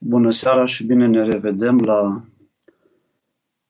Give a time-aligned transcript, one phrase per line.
[0.00, 2.24] Bună seara și bine ne revedem la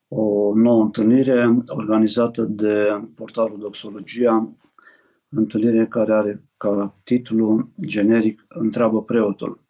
[0.08, 4.56] o nouă întâlnire organizată de portalul Doxologia,
[5.28, 9.60] întâlnire care are ca titlu generic Întreabă preotul.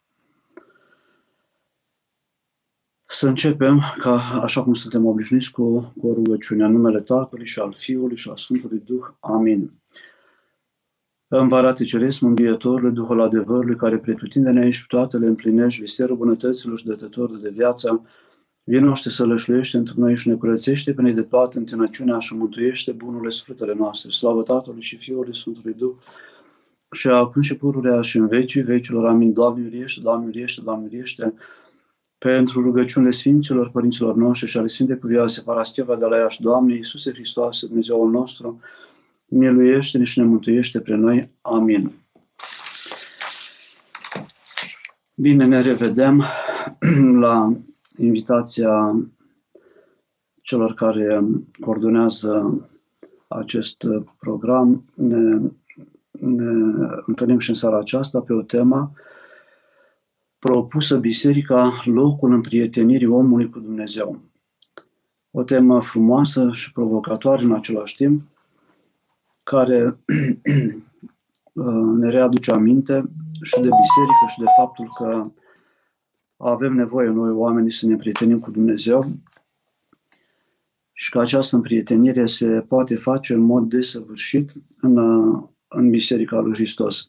[3.05, 7.59] Să începem, ca, așa cum suntem obișnuiți, cu, cu o rugăciune în numele Tatălui și
[7.59, 9.05] al Fiului și al Sfântului Duh.
[9.19, 9.71] Amin.
[11.31, 17.39] Împărate Ceresc, Mângâietorului, Duhul adevărului, care pretutindene aici toate le împlinești, viserul bunătăților și dătătorul
[17.39, 18.05] de viață,
[18.63, 22.91] vino și să lășluiește într noi și ne curățește pe de toată întinăciunea și mântuiește
[22.91, 24.11] bunurile sfântele noastre.
[24.11, 25.95] Slavă Tatălui și Fiului Sfântului Duh
[26.91, 29.05] și acum și pururea și în vecii vecilor.
[29.05, 29.33] Amin.
[29.33, 31.33] Doamne, miriește, Doamne, miriește, Doamne, miriește,
[32.17, 37.11] pentru rugăciunile Sfinților Părinților noștri și ale Sfinte Cuvioase Parascheva de la Iași, Doamne Iisuse
[37.11, 38.59] Hristoase, Dumnezeul nostru,
[39.29, 41.29] miluiește-ne și ne mântuiește pre noi.
[41.41, 41.91] Amin.
[45.15, 46.23] Bine, ne revedem
[47.25, 47.57] la
[47.97, 49.05] invitația
[50.41, 51.23] celor care
[51.59, 52.63] coordonează
[53.27, 53.87] acest
[54.19, 54.83] program.
[54.95, 55.39] Ne,
[56.11, 56.51] ne
[57.05, 58.91] întâlnim și în seara aceasta pe o temă
[60.39, 64.19] propusă Biserica, locul împrietenirii omului cu Dumnezeu.
[65.31, 68.21] O temă frumoasă și provocatoare în același timp,
[69.49, 69.99] care
[71.53, 72.93] uh, ne readuce aminte
[73.41, 75.31] și de biserică și de faptul că
[76.37, 79.05] avem nevoie noi oamenii să ne prietenim cu Dumnezeu
[80.91, 86.53] și că această împrietenire se poate face în mod desăvârșit în, uh, în Biserica lui
[86.53, 87.07] Hristos.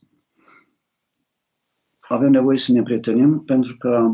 [2.01, 4.11] Avem nevoie să ne prietenim pentru că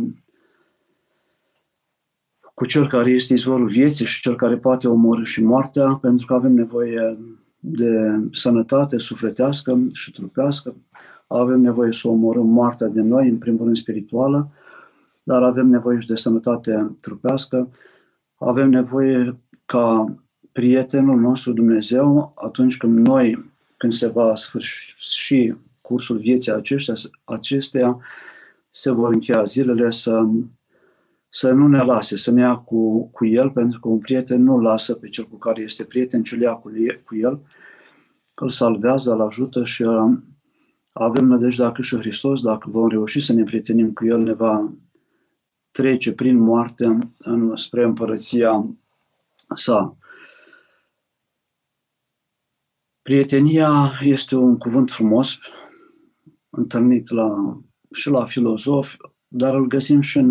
[2.54, 6.34] cu cel care este izvorul vieții și cel care poate omorâ și moartea, pentru că
[6.34, 7.18] avem nevoie
[7.68, 10.74] de sănătate sufletească și trupească,
[11.26, 14.50] avem nevoie să omorâm moartea de noi, în primul rând spirituală,
[15.22, 17.68] dar avem nevoie și de sănătate trupească,
[18.38, 20.14] avem nevoie ca
[20.52, 24.94] prietenul nostru Dumnezeu, atunci când noi, când se va sfârși
[25.80, 27.98] cursul vieții aceștia, acesteia,
[28.70, 30.28] se vor încheia zilele să,
[31.36, 34.60] să nu ne lase, să ne ia cu, cu el, pentru că un prieten nu
[34.60, 36.70] lasă pe cel cu care este prieten, ci îl ia cu,
[37.04, 37.40] cu el,
[38.34, 40.18] îl salvează, îl ajută și uh,
[40.92, 44.72] avem nădejde dacă și Hristos, dacă vom reuși să ne prietenim cu El, ne va
[45.70, 48.66] trece prin moarte în, spre împărăția
[49.54, 49.96] sa.
[53.02, 55.38] Prietenia este un cuvânt frumos,
[56.50, 57.60] întâlnit la,
[57.92, 58.96] și la filozofi,
[59.28, 60.30] dar îl găsim și în,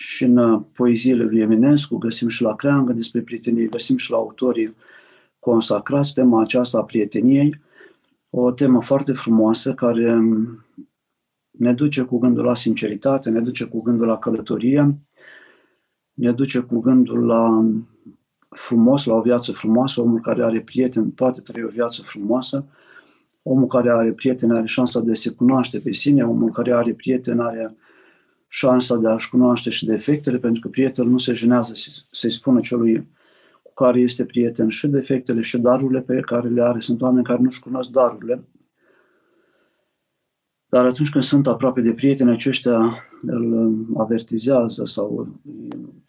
[0.00, 4.74] și în poeziile lui Eminescu, găsim și la Creangă despre prietenie, găsim și la autorii
[5.38, 7.60] consacrați tema aceasta a prieteniei,
[8.30, 10.18] o temă foarte frumoasă care
[11.50, 14.98] ne duce cu gândul la sinceritate, ne duce cu gândul la călătorie,
[16.12, 17.64] ne duce cu gândul la
[18.50, 22.64] frumos, la o viață frumoasă, omul care are prieten poate trăi o viață frumoasă,
[23.42, 26.92] omul care are prieten are șansa de a se cunoaște pe sine, omul care are
[26.92, 27.76] prieten are
[28.52, 31.72] șansa de a-și cunoaște și defectele, pentru că prietenul nu se jenează
[32.10, 33.08] să-i spună celui
[33.62, 36.80] cu care este prieten și defectele și darurile pe care le are.
[36.80, 38.44] Sunt oameni care nu-și cunosc darurile,
[40.68, 45.40] dar atunci când sunt aproape de prieteni, aceștia îl avertizează sau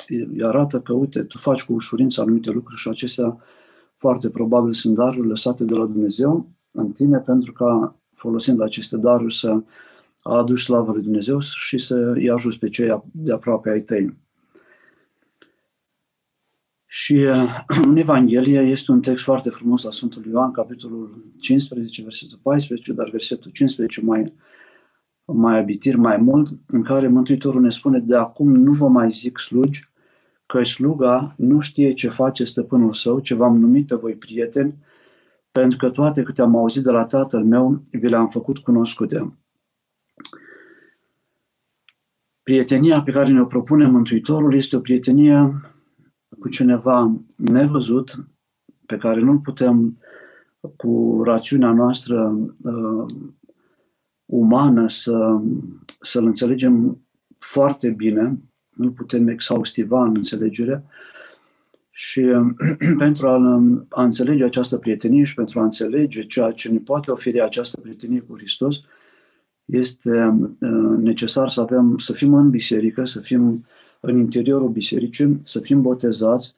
[0.08, 3.38] îi arată că, uite, tu faci cu ușurință anumite lucruri și acestea
[3.94, 9.34] foarte probabil sunt daruri lăsate de la Dumnezeu în tine pentru ca, folosind aceste daruri,
[9.34, 9.62] să
[10.24, 14.18] aduci slavă lui Dumnezeu și să îi ajuți pe cei de aproape ai tăi.
[16.86, 22.40] Și uh, în Evanghelie este un text foarte frumos la Sfântul Ioan, capitolul 15, versetul
[22.42, 24.34] 14, dar versetul 15 mai,
[25.26, 29.40] mai abitir mai mult, în care Mântuitorul ne spune, de acum nu vă mai zic
[29.40, 29.90] slugi,
[30.46, 34.76] că sluga nu știe ce face stăpânul său, ce v-am numit pe voi prieteni,
[35.52, 39.41] pentru că toate câte am auzit de la tatăl meu, vi le-am făcut cunoscute.
[42.44, 45.62] Prietenia pe care ne-o propune Mântuitorul este o prietenie
[46.40, 48.26] cu cineva nevăzut,
[48.86, 49.98] pe care nu-l putem
[50.76, 53.14] cu rațiunea noastră uh,
[54.26, 55.42] umană să,
[56.02, 57.06] să-l înțelegem
[57.38, 58.40] foarte bine,
[58.70, 60.84] nu putem exhaustiva în înțelegere.
[61.90, 62.46] Și uh,
[62.98, 67.42] pentru a, a înțelege această prietenie și pentru a înțelege ceea ce ne poate oferi
[67.42, 68.82] această prietenie cu Hristos,
[69.66, 73.66] este uh, necesar să avem, să fim în biserică, să fim
[74.00, 76.56] în interiorul bisericii, să fim botezați,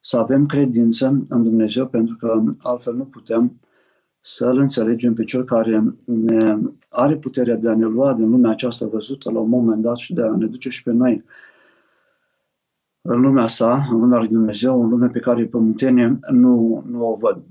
[0.00, 3.60] să avem credință în Dumnezeu, pentru că altfel nu putem
[4.20, 6.58] să-L înțelegem pe Cel care ne
[6.90, 10.14] are puterea de a ne lua din lumea aceasta văzută la un moment dat și
[10.14, 11.24] de a ne duce și pe noi
[13.02, 17.14] în lumea sa, în lumea lui Dumnezeu, în lumea pe care pământenii nu, nu o
[17.14, 17.44] văd.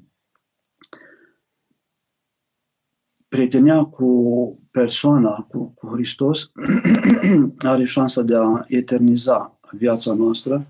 [3.27, 6.51] Prietenia cu persoana, cu, cu Hristos,
[7.57, 10.67] are șansa de a eterniza viața noastră,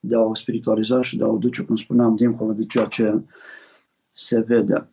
[0.00, 3.22] de a o spiritualiza și de a o duce, cum spuneam, dincolo de ceea ce
[4.12, 4.88] se vede.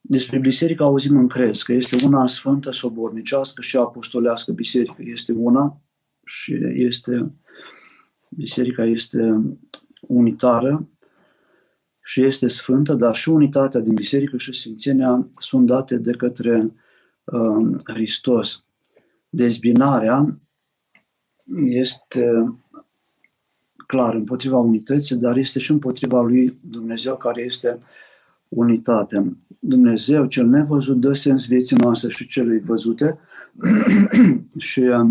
[0.00, 5.02] Despre biserică auzim în crez că este una sfântă, sobornicească și apostolească biserică.
[5.04, 5.80] Este una
[6.24, 7.32] și este
[8.28, 9.40] biserica este
[10.00, 10.88] unitară
[12.02, 16.70] și este sfântă, dar și unitatea din biserică și sfințenia sunt date de către uh,
[17.84, 18.64] Hristos.
[19.28, 20.40] Dezbinarea
[21.60, 22.54] este
[23.86, 27.78] clar împotriva unității, dar este și împotriva lui Dumnezeu care este
[28.48, 29.36] unitate.
[29.58, 33.18] Dumnezeu cel nevăzut dă sens vieții noastre și celui văzute
[34.58, 35.10] și uh,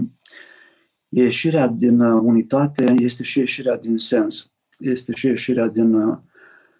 [1.09, 4.51] ieșirea din uh, unitate este și ieșirea din sens.
[4.77, 6.17] Este și ieșirea din, uh,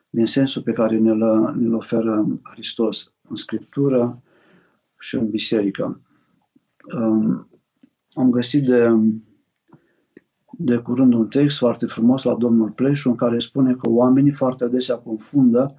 [0.09, 4.21] din sensul pe care ne-l, ne oferă Hristos în Scriptură
[4.99, 6.01] și în biserică.
[6.95, 7.49] Um,
[8.13, 8.89] am găsit de,
[10.51, 14.63] de curând un text foarte frumos la domnul Pleșu în care spune că oamenii foarte
[14.63, 15.75] adesea confundă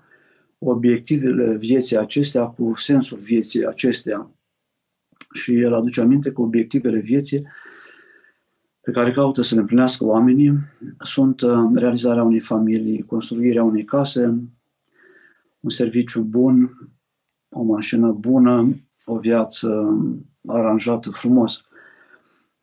[0.59, 4.31] obiectivele vieții acestea cu sensul vieții acestea.
[5.33, 7.47] Și el aduce aminte că obiectivele vieții
[8.81, 10.59] pe care caută să le împlinească oamenii
[10.99, 14.25] sunt uh, realizarea unei familii, construirea unei case,
[15.61, 16.89] un serviciu bun,
[17.49, 18.75] o mașină bună,
[19.07, 19.99] o viață
[20.47, 21.65] aranjată frumos.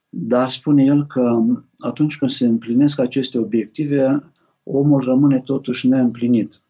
[0.10, 1.44] Dar spune el că
[1.78, 4.24] atunci când se împlinesc aceste obiective,
[4.64, 6.62] omul rămâne totuși neîmplinit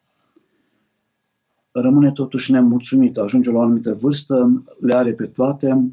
[1.82, 5.92] rămâne totuși nemulțumit, ajunge la o anumită vârstă, le are pe toate,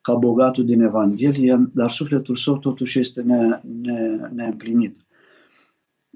[0.00, 5.04] ca bogatul din Evanghelie, dar sufletul său totuși este ne, ne, neîmplinit.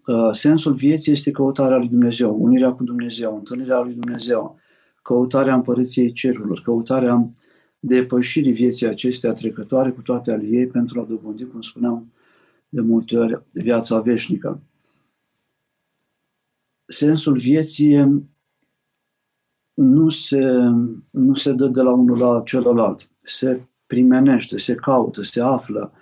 [0.06, 4.58] Uh, sensul vieții este căutarea lui Dumnezeu, unirea cu Dumnezeu, întâlnirea lui Dumnezeu,
[5.06, 7.30] căutarea împărăției cerurilor, căutarea
[7.78, 12.12] depășirii vieții acestea trecătoare cu toate ale ei pentru a dobândi, cum spuneam
[12.68, 14.60] de multe ori, viața veșnică.
[16.84, 18.24] Sensul vieții
[19.74, 20.40] nu se,
[21.10, 23.10] nu se dă de la unul la celălalt.
[23.16, 25.92] Se primenește, se caută, se află,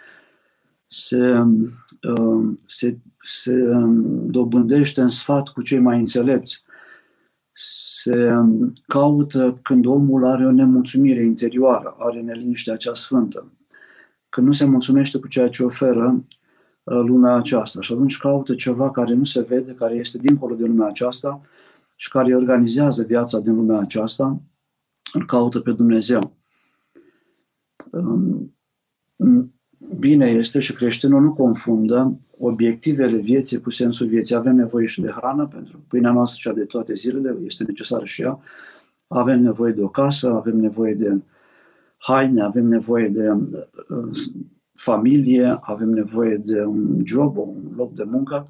[0.86, 1.42] se,
[2.16, 3.52] uh, se, se
[4.26, 6.63] dobândește în sfat cu cei mai înțelepți.
[7.56, 8.32] Se
[8.86, 13.52] caută când omul are o nemulțumire interioară, are neliniștea cea sfântă.
[14.28, 16.24] Când nu se mulțumește cu ceea ce oferă
[16.82, 20.64] uh, lumea aceasta și atunci caută ceva care nu se vede, care este dincolo de
[20.64, 21.40] lumea aceasta
[21.96, 24.40] și care organizează viața din lumea aceasta,
[25.12, 26.36] îl caută pe Dumnezeu.
[29.98, 34.34] Bine este și creștinul nu confundă obiectivele vieții cu sensul vieții.
[34.34, 38.22] Avem nevoie și de hrană, pentru pâinea noastră cea de toate zilele, este necesară și
[38.22, 38.38] ea.
[39.08, 41.20] Avem nevoie de o casă, avem nevoie de
[41.96, 44.16] haine, avem nevoie de uh,
[44.72, 48.48] familie, avem nevoie de un job, un loc de muncă,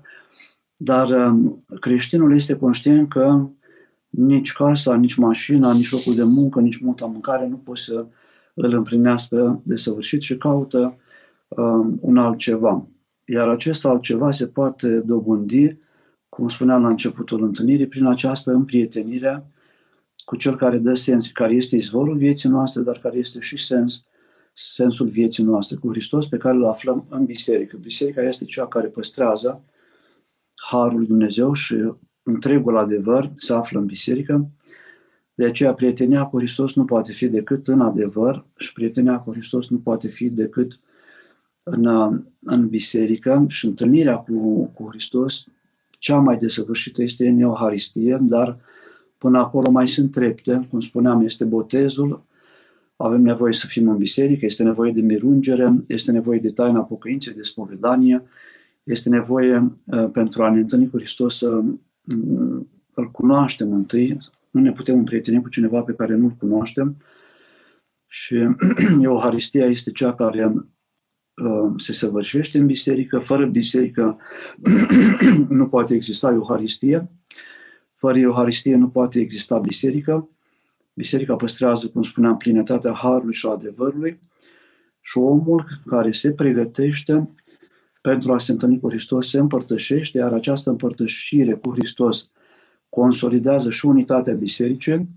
[0.76, 3.48] dar um, creștinul este conștient că
[4.08, 8.06] nici casa, nici mașina, nici locul de muncă, nici multă mâncare nu pot să
[8.54, 10.98] îl împlinească de săvârșit și caută um,
[12.00, 12.86] un altceva.
[13.24, 15.78] Iar acest altceva se poate dobândi,
[16.28, 19.46] cum spuneam la începutul întâlnirii, prin această împrietenire
[20.24, 24.04] cu cel care dă sens, care este izvorul vieții noastre, dar care este și sens,
[24.54, 27.76] sensul vieții noastre, cu Hristos pe care îl aflăm în biserică.
[27.76, 29.64] Biserica este cea care păstrează
[30.54, 31.92] Harul lui Dumnezeu și
[32.22, 34.50] întregul adevăr se află în biserică.
[35.34, 39.68] De aceea prietenia cu Hristos nu poate fi decât în adevăr și prietenia cu Hristos
[39.68, 40.80] nu poate fi decât
[41.64, 41.84] în,
[42.44, 45.46] în biserică și întâlnirea cu, cu Hristos
[46.04, 48.58] cea mai desăvârșită este în Euharistie, dar
[49.18, 52.24] până acolo mai sunt trepte, cum spuneam, este botezul,
[52.96, 57.34] avem nevoie să fim în biserică, este nevoie de mirungere, este nevoie de taina pocăinței,
[57.34, 58.22] de spovedanie,
[58.82, 62.60] este nevoie uh, pentru a ne întâlni cu Hristos să uh,
[62.94, 64.18] îl cunoaștem întâi,
[64.50, 66.96] nu ne putem împrieteni cu cineva pe care nu-l cunoaștem.
[68.06, 68.36] Și
[69.02, 70.62] Euharistia este cea care uh,
[71.76, 73.18] se săvârșește în biserică.
[73.18, 74.18] Fără biserică
[75.48, 77.10] nu poate exista Euharistie.
[77.94, 80.28] Fără Euharistie nu poate exista biserică.
[80.94, 84.20] Biserica păstrează, cum spuneam, plinătatea Harului și adevărului
[85.00, 87.28] și omul care se pregătește
[88.00, 92.30] pentru a se întâlni cu Hristos se împărtășește, iar această împărtășire cu Hristos
[92.88, 95.08] consolidează și unitatea bisericii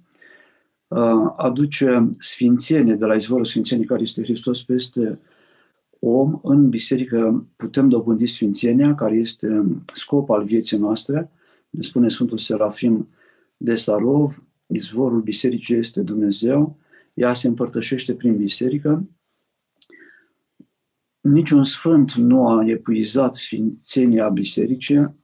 [1.37, 5.19] aduce sfințenie de la izvorul sfințenii care este Hristos peste
[5.99, 6.39] om.
[6.43, 11.31] În biserică putem dobândi sfințenia, care este scop al vieții noastre.
[11.69, 13.07] Ne spune Sfântul Serafim
[13.57, 16.77] de Sarov, izvorul bisericii este Dumnezeu,
[17.13, 19.07] ea se împărtășește prin biserică.
[21.21, 25.15] Niciun sfânt nu a epuizat sfințenia bisericii.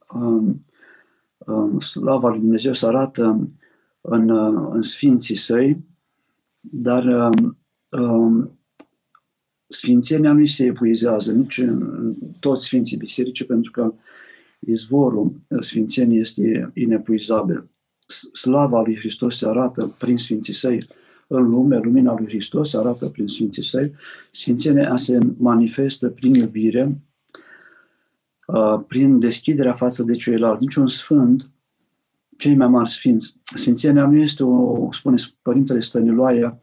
[1.78, 3.46] Slava lui Dumnezeu se arată
[4.00, 4.30] în,
[4.72, 5.84] în sfinții săi,
[6.60, 7.30] dar
[7.90, 8.53] um,
[9.74, 13.94] sfințenia nu se epuizează nici în toți sfinții biserici, pentru că
[14.58, 17.68] izvorul sfințeniei este inepuizabil.
[18.32, 20.86] Slava lui Hristos se arată prin sfinții săi
[21.26, 23.92] în lume, lumina lui Hristos se arată prin sfinții săi.
[24.30, 27.00] Sfințenia se manifestă prin iubire,
[28.86, 30.62] prin deschiderea față de ceilalți.
[30.62, 31.50] Niciun sfânt
[32.36, 33.36] cei mai mari sfinți.
[33.42, 36.58] Sfințenia nu este, o, spune Părintele Stăniloae,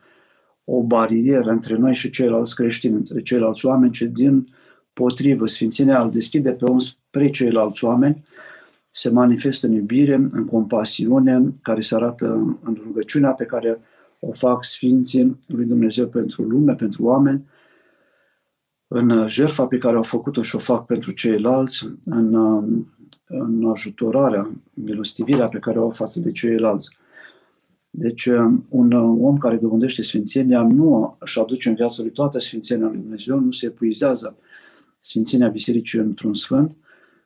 [0.73, 4.47] o barieră între noi și ceilalți creștini, între ceilalți oameni, ci din
[4.93, 8.25] potrivă, Sfințenia îl deschide pe om spre ceilalți oameni,
[8.91, 13.79] se manifestă în iubire, în compasiune, care se arată în rugăciunea pe care
[14.19, 17.45] o fac Sfinții lui Dumnezeu pentru lume, pentru oameni,
[18.87, 22.35] în jertfa pe care au făcut-o și o fac pentru ceilalți, în
[23.31, 26.97] în ajutorarea, milostivirea pe care o au față de ceilalți.
[27.93, 28.25] Deci,
[28.69, 33.39] un om care dobândește sfințenia nu își aduce în viața lui toată sfințenia lui Dumnezeu,
[33.39, 34.37] nu se epuizează
[35.01, 36.77] sfințenia bisericii într-un sfânt,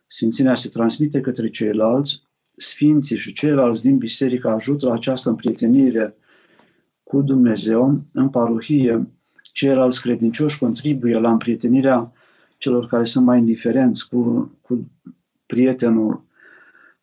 [0.08, 2.22] sfințenia se transmite către ceilalți,
[2.56, 6.16] sfinții și ceilalți din biserică ajută la această împrietenire
[7.04, 8.04] cu Dumnezeu.
[8.14, 9.08] În parohie,
[9.52, 12.12] ceilalți credincioși contribuie la împrietenirea
[12.58, 14.92] celor care sunt mai indiferenți cu, cu
[15.46, 16.25] prietenul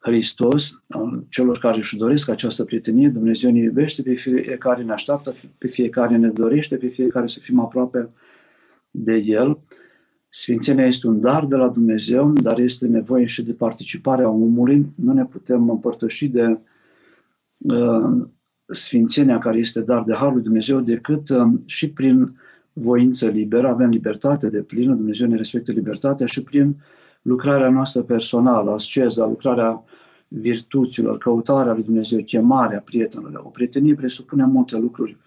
[0.03, 5.33] Hristos, al celor care își doresc această prietenie, Dumnezeu ne iubește pe fiecare, ne așteaptă
[5.57, 8.09] pe fiecare, ne dorește pe fiecare să fim aproape
[8.91, 9.59] de El.
[10.29, 14.91] Sfințenia este un dar de la Dumnezeu, dar este nevoie și de participarea omului.
[14.95, 16.57] Nu ne putem împărtăși de
[17.57, 18.27] uh,
[18.65, 22.37] sfințenia care este dar de Harul Dumnezeu decât uh, și prin
[22.73, 26.75] voință liberă, avem libertate de plină, Dumnezeu ne respectă libertatea și prin uh,
[27.23, 29.83] lucrarea noastră personală, asceza, lucrarea
[30.27, 33.43] virtuților, căutarea lui Dumnezeu, chemarea prietenilor.
[33.45, 35.17] O prietenie presupune multe lucruri.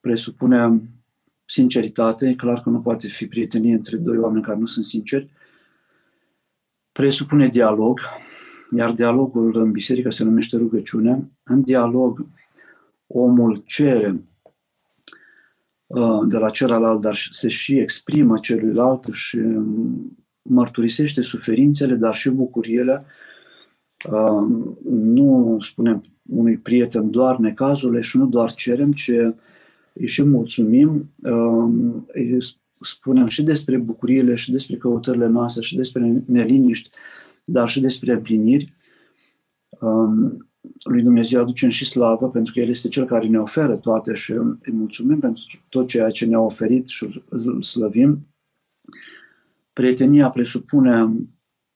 [0.00, 0.82] Presupune
[1.44, 5.30] sinceritate, e clar că nu poate fi prietenie între doi oameni care nu sunt sinceri.
[6.92, 8.00] Presupune dialog,
[8.76, 11.30] iar dialogul în biserică se numește rugăciune.
[11.42, 12.26] În dialog,
[13.06, 14.24] omul cere
[15.86, 19.38] uh, de la celălalt, dar se și exprimă celuilalt și
[20.50, 23.04] mărturisește suferințele, dar și bucuriile.
[24.82, 29.10] Nu spunem unui prieten doar necazurile și nu doar cerem, ci
[29.92, 31.10] îi și mulțumim,
[32.06, 32.38] îi
[32.80, 36.90] spunem și despre bucuriile și despre căutările noastre și despre neliniști,
[37.44, 38.74] dar și despre împliniri.
[40.82, 44.32] Lui Dumnezeu aducem și slavă pentru că El este Cel care ne oferă toate și
[44.32, 48.26] îi mulțumim pentru tot ceea ce ne-a oferit și îl slăvim.
[49.72, 51.12] Prietenia presupune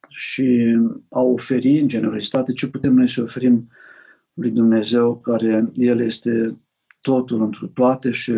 [0.08, 0.78] și
[1.10, 3.68] a oferi în generalitate ce putem noi să oferim
[4.32, 6.58] lui Dumnezeu, care El este
[7.00, 8.32] totul într toate și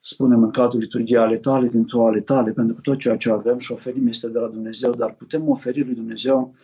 [0.00, 3.58] spunem în cadrul liturgiei ale tale, din ale tale, pentru că tot ceea ce avem
[3.58, 6.54] și oferim este de la Dumnezeu, dar putem oferi lui Dumnezeu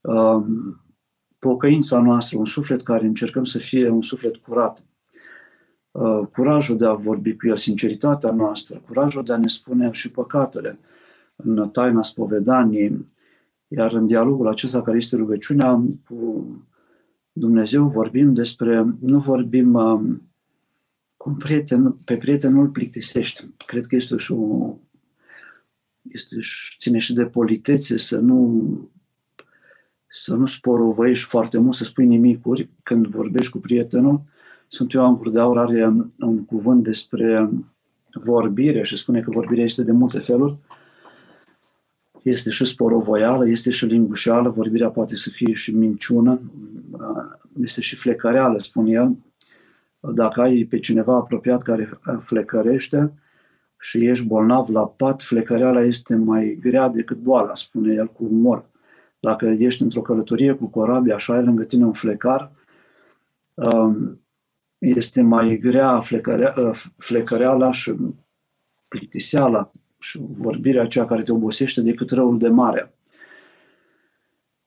[0.00, 0.80] um,
[1.38, 4.93] pocăința noastră, un suflet care încercăm să fie un suflet curat, Uh,
[6.32, 10.78] curajul de a vorbi cu El, sinceritatea noastră, curajul de a ne spune și păcatele
[11.36, 13.04] în taina spovedaniei,
[13.68, 16.46] iar în dialogul acesta care este rugăciunea cu
[17.32, 20.00] Dumnezeu vorbim despre, nu vorbim uh,
[21.16, 23.46] cu un prieten, pe prietenul plictisești.
[23.66, 24.74] Cred că este și o,
[26.02, 26.36] este,
[26.78, 28.62] ține și de politețe să nu
[30.16, 34.22] să nu sporovăiești foarte mult, să spui nimicuri când vorbești cu prietenul,
[34.68, 37.50] sunt Ioan Gură de Aur are un cuvânt despre
[38.14, 40.56] vorbire și spune că vorbirea este de multe feluri.
[42.22, 46.40] Este și sporovoială, este și lingușeală, vorbirea poate să fie și minciună,
[47.56, 49.16] este și flecăreală, spune el.
[50.00, 53.12] Dacă ai pe cineva apropiat care flecărește
[53.78, 58.64] și ești bolnav la pat, flecăreala este mai grea decât boala, spune el cu umor.
[59.20, 62.52] Dacă ești într-o călătorie cu corabie, așa ai lângă tine un flecar,
[63.54, 64.20] um,
[64.84, 67.94] este mai grea flecărea, ă, flecăreala și
[68.88, 72.94] plictiseala și vorbirea aceea care te obosește decât răul de mare.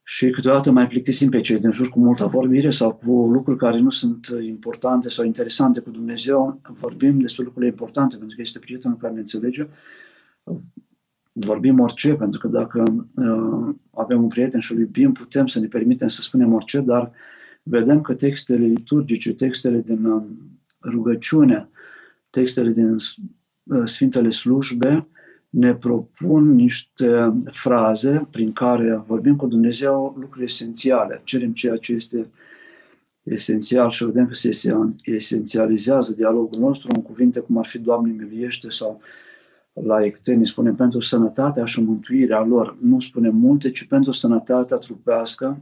[0.04, 3.80] și câteodată mai plictisim pe cei din jur cu multă vorbire sau cu lucruri care
[3.80, 6.62] nu sunt importante sau interesante cu Dumnezeu.
[6.68, 9.68] Vorbim despre lucrurile importante pentru că este prietenul care ne înțelege.
[11.32, 15.68] Vorbim orice, pentru că dacă uh, avem un prieten și îl iubim, putem să ne
[15.68, 17.12] permitem să spunem orice, dar
[17.70, 20.24] vedem că textele liturgice, textele din uh,
[20.82, 21.70] rugăciune,
[22.30, 25.08] textele din uh, Sfintele Slujbe,
[25.50, 32.30] ne propun niște fraze prin care vorbim cu Dumnezeu lucruri esențiale, cerem ceea ce este
[33.24, 34.50] esențial și vedem că se
[35.04, 39.02] esențializează dialogul nostru în cuvinte cum ar fi Doamne miliește sau
[39.74, 42.78] la ecteni spunem pentru sănătatea și mântuirea lor.
[42.82, 45.62] Nu spunem multe, ci pentru sănătatea trupească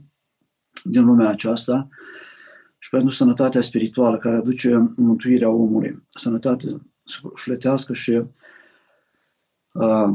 [0.89, 1.88] din lumea aceasta
[2.77, 6.04] și pentru sănătatea spirituală care aduce mântuirea omului.
[6.13, 8.12] Sănătate sufletească și
[9.72, 10.10] uh,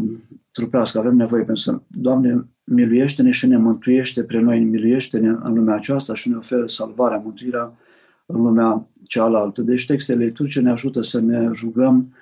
[0.51, 0.99] trupească.
[0.99, 6.15] Avem nevoie pentru să, Doamne, miluiește-ne și ne mântuiește pre noi, miluiește-ne în lumea aceasta
[6.15, 7.79] și ne oferă salvarea, mântuirea
[8.27, 9.63] în lumea cealaltă.
[9.63, 12.15] Deci textele liturgice ne ajută să ne rugăm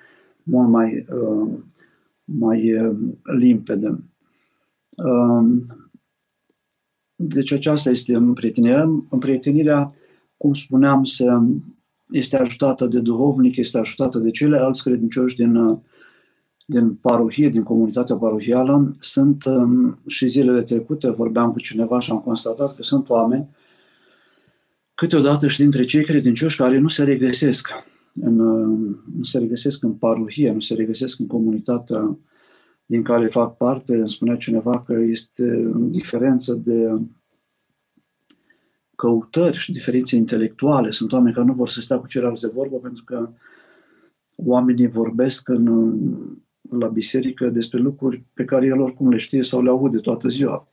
[0.43, 1.49] mult mai, uh,
[2.23, 2.97] mai uh,
[3.37, 4.03] limpede.
[4.97, 5.47] Uh,
[7.21, 9.03] deci aceasta este împrietenirea.
[9.09, 9.93] Împrietenirea,
[10.37, 11.25] cum spuneam, se,
[12.09, 15.77] este ajutată de duhovnic, este ajutată de ceilalți credincioși din uh,
[16.69, 22.19] din parohie, din comunitatea parohială, sunt um, și zilele trecute, vorbeam cu cineva și am
[22.19, 23.49] constatat că sunt oameni,
[24.93, 27.69] câteodată și dintre cei credincioși care nu se regăsesc
[28.13, 32.17] în, um, nu se regăsesc în parohie, nu se regăsesc în comunitatea
[32.89, 33.95] din care fac parte.
[33.95, 36.99] Îmi spunea cineva că este diferență de
[38.95, 40.89] căutări și diferențe intelectuale.
[40.89, 43.29] Sunt oameni care nu vor să stea cu ceilalți de vorbă pentru că
[44.35, 45.65] oamenii vorbesc în,
[46.69, 50.67] la biserică despre lucruri pe care el oricum le știe sau le aude toată ziua.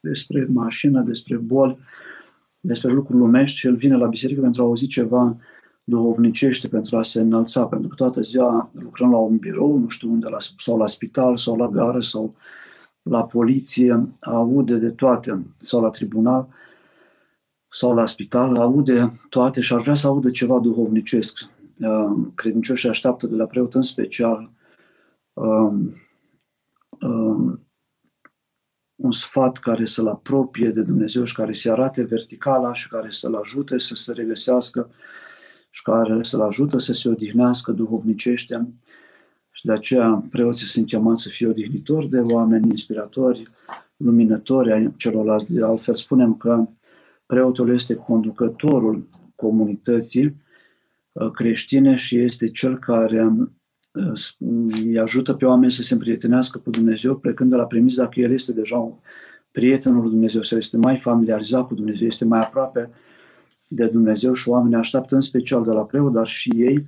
[0.00, 1.78] Despre mașină, despre boli,
[2.60, 5.36] despre lucruri lumești și el vine la biserică pentru a auzi ceva
[5.88, 10.10] duhovnicește, pentru a se înălța, pentru că toată ziua lucrăm la un birou, nu știu
[10.10, 12.34] unde, la, sau la spital, sau la gară, sau
[13.02, 16.48] la poliție, aude de toate, sau la tribunal,
[17.68, 21.38] sau la spital, aude toate și ar vrea să audă ceva duhovnicesc.
[21.80, 24.50] Uh, credincioșii așteaptă de la preot în special
[25.32, 25.92] um,
[27.00, 27.60] um,
[28.94, 33.34] un sfat care să-l apropie de Dumnezeu și care să arate verticala și care să-l
[33.34, 34.90] ajute să se regăsească
[35.70, 38.68] și care să-l ajute să se odihnească duhovnicește.
[39.50, 43.50] Și de aceea preoții sunt chemați să fie odihnitori de oameni, inspiratori,
[43.96, 45.54] luminători ai celorlalți.
[45.54, 46.68] De altfel spunem că
[47.26, 50.46] preotul este conducătorul comunității
[51.18, 53.32] Uh, creștine și este cel care
[53.92, 54.12] uh,
[54.84, 58.32] îi ajută pe oameni să se împrietenească cu Dumnezeu, plecând de la premiza că el
[58.32, 58.92] este deja un
[59.50, 62.90] prietenul lui Dumnezeu sau este mai familiarizat cu Dumnezeu, este mai aproape
[63.68, 66.86] de Dumnezeu și oamenii așteaptă în special de la preot, dar și ei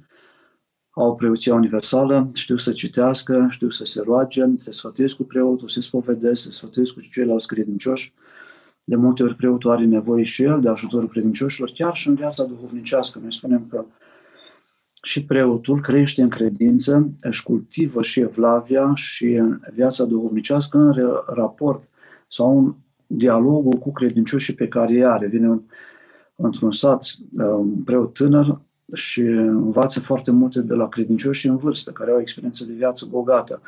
[0.91, 5.81] au preoția universală, știu să citească, știu să se roage, se sfătuiesc cu preotul, se
[5.81, 8.15] spovedesc, se sfătuiesc cu ceilalți credincioși.
[8.85, 12.45] De multe ori preotul are nevoie și el de ajutorul credincioșilor, chiar și în viața
[12.45, 13.19] duhovnicească.
[13.19, 13.85] Noi spunem că
[15.03, 19.43] și preotul crește în credință, își cultivă și evlavia și
[19.75, 20.93] viața duhovnicească în
[21.35, 21.89] raport
[22.29, 22.75] sau în
[23.07, 25.27] dialogul cu credincioșii pe care îi are.
[25.27, 25.63] Vine un,
[26.41, 27.05] într-un sat
[27.37, 28.61] un preot tânăr
[28.95, 33.07] și învață foarte multe de la credincioși în vârstă, care au o experiență de viață
[33.11, 33.63] bogată.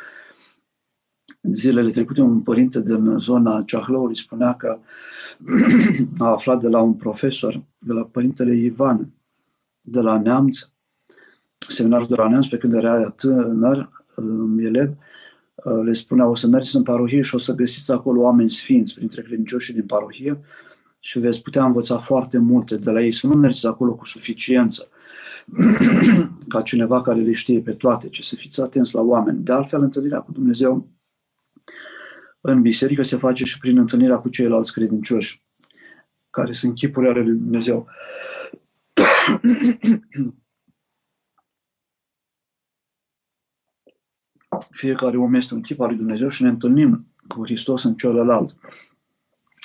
[1.43, 4.79] Zilele trecute, un părinte din zona Ceahlăului spunea că
[6.19, 9.13] a aflat de la un profesor, de la părintele Ivan,
[9.81, 10.59] de la Neamț,
[11.69, 14.95] seminarul de la Neamț, pe când era tânăr, um, elev,
[15.55, 18.95] uh, le spunea, o să mergeți în parohie și o să găsiți acolo oameni sfinți
[18.95, 20.41] printre credincioșii din parohie
[21.05, 24.89] și veți putea învăța foarte multe de la ei, să nu mergeți acolo cu suficiență,
[26.49, 29.45] ca cineva care le știe pe toate, ci să fiți atenți la oameni.
[29.45, 30.89] De altfel, întâlnirea cu Dumnezeu
[32.41, 35.43] în biserică se face și prin întâlnirea cu ceilalți credincioși,
[36.31, 37.89] care sunt chipuri ale lui Dumnezeu.
[44.71, 48.55] fiecare om este un chip al lui Dumnezeu și ne întâlnim cu Hristos în celălalt.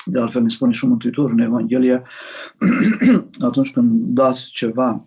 [0.10, 2.04] De altfel ne spune și Mântuitorul în Evanghelie,
[3.48, 5.06] atunci când dați ceva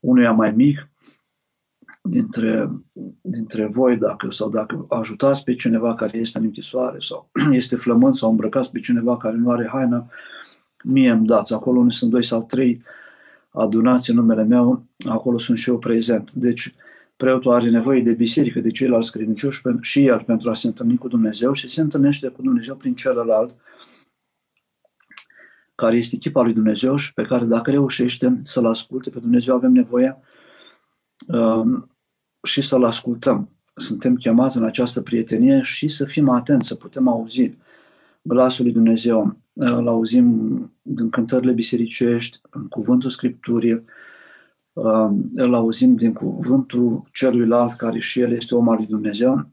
[0.00, 0.90] unuia mai mic
[2.02, 2.70] dintre,
[3.20, 8.14] dintre voi, dacă, sau dacă ajutați pe cineva care este în închisoare sau este flământ
[8.14, 10.06] sau îmbrăcați pe cineva care nu are haină,
[10.84, 11.52] mie îmi dați.
[11.52, 12.82] Acolo unde sunt doi sau trei
[13.50, 16.32] adunați în numele meu, acolo sunt și eu prezent.
[16.32, 16.74] Deci,
[17.16, 21.08] preotul are nevoie de biserică, de ceilalți credincioși și el pentru a se întâlni cu
[21.08, 23.54] Dumnezeu și se întâlnește cu Dumnezeu prin celălalt,
[25.82, 29.72] care este echipa lui Dumnezeu și pe care dacă reușește să-L asculte pe Dumnezeu, avem
[29.72, 30.18] nevoie
[31.28, 31.90] um,
[32.42, 33.48] și să-L ascultăm.
[33.74, 37.58] Suntem chemați în această prietenie și să fim atenți, să putem auzi
[38.22, 39.36] glasul lui Dumnezeu.
[39.52, 40.26] Îl auzim
[40.82, 43.84] în cântările bisericești, în cuvântul Scripturii,
[44.72, 49.46] um, îl auzim din cuvântul celuilalt, care și el este om al lui Dumnezeu.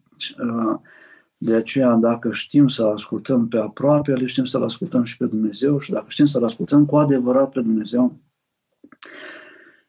[1.40, 5.26] Uh, de aceea, dacă știm să ascultăm pe aproape, le știm să-L ascultăm și pe
[5.26, 8.20] Dumnezeu și dacă știm să-L ascultăm cu adevărat pe Dumnezeu,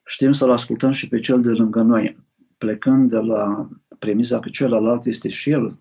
[0.05, 2.17] știm să-L ascultăm și pe Cel de lângă noi,
[2.59, 5.79] plecând de la premiza că celălalt este și El,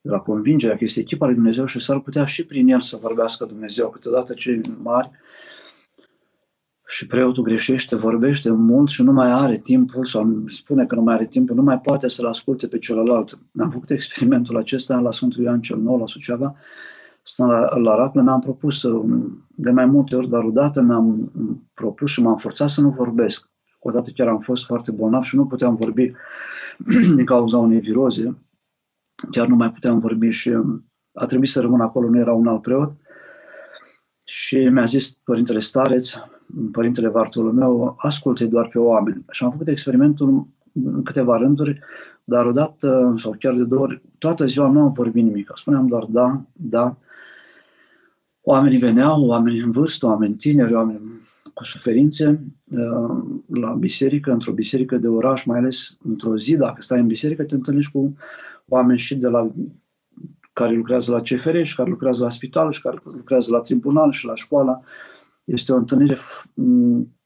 [0.00, 2.96] de la convingerea că este echipa lui Dumnezeu și s-ar putea și prin El să
[2.96, 3.90] vorbească Dumnezeu.
[3.90, 5.10] Câteodată cei mari
[6.92, 11.14] și preotul greșește, vorbește mult și nu mai are timpul, sau spune că nu mai
[11.14, 13.38] are timpul, nu mai poate să-l asculte pe celălalt.
[13.54, 16.54] Am făcut experimentul acesta la Sfântul Ioan cel Nou, la Suceava,
[17.22, 18.86] stăm la, la Raclă, mi-am propus
[19.48, 21.32] de mai multe ori, dar odată mi-am
[21.74, 23.50] propus și m-am forțat să nu vorbesc.
[23.78, 26.12] Odată chiar am fost foarte bolnav și nu puteam vorbi
[27.16, 28.38] din cauza unei viroze.
[29.30, 30.52] Chiar nu mai puteam vorbi și
[31.12, 32.92] a trebuit să rămân acolo, nu era un alt preot.
[34.24, 36.14] Și mi-a zis Părintele Stareț,
[36.72, 39.24] Părintele Vartolomeu, asculte doar pe oameni.
[39.30, 41.80] Și am făcut experimentul în câteva rânduri,
[42.24, 45.50] dar odată sau chiar de două ori, toată ziua nu am vorbit nimic.
[45.54, 46.96] Spuneam doar da, da.
[48.40, 51.00] Oamenii veneau, oameni în vârstă, oameni tineri, oameni
[51.54, 57.00] cu suferințe uh, la biserică, într-o biserică de oraș, mai ales într-o zi, dacă stai
[57.00, 58.16] în biserică, te întâlnești cu
[58.68, 59.50] oameni și de la
[60.52, 64.26] care lucrează la CFR și care lucrează la spital și care lucrează la tribunal și
[64.26, 64.82] la școală.
[65.44, 66.18] Este o întâlnire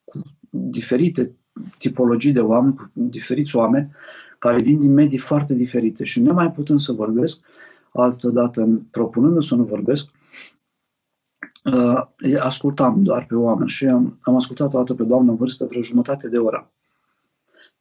[0.04, 1.36] cu diferite
[1.78, 3.90] tipologii de oameni, cu diferiți oameni,
[4.38, 7.40] care vin din medii foarte diferite și mai putând să vorbesc,
[7.92, 10.08] altădată propunându să nu vorbesc,
[11.64, 12.02] uh,
[12.40, 15.82] ascultam doar pe oameni și am, am ascultat o dată pe doamnă în vârstă vreo
[15.82, 16.70] jumătate de oră.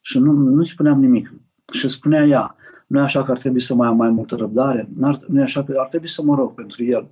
[0.02, 1.34] Și nu, nu-i spuneam nimic.
[1.74, 2.56] Și spunea ea,
[2.88, 4.90] nu e așa că ar trebui să mai am mai multă răbdare,
[5.28, 7.10] nu e așa că ar trebui să mă rog pentru el.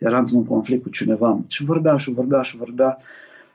[0.00, 2.96] Era într-un conflict cu cineva și vorbea și vorbea și vorbea.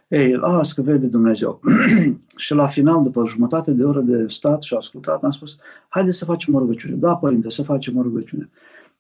[0.08, 1.60] Ei, las că vede Dumnezeu.
[2.38, 6.26] și la final, după jumătate de oră de stat și ascultat, am spus, haide să
[6.26, 6.96] facem o rugăciune.
[6.96, 8.50] Da, părinte, să facem o rugăciune.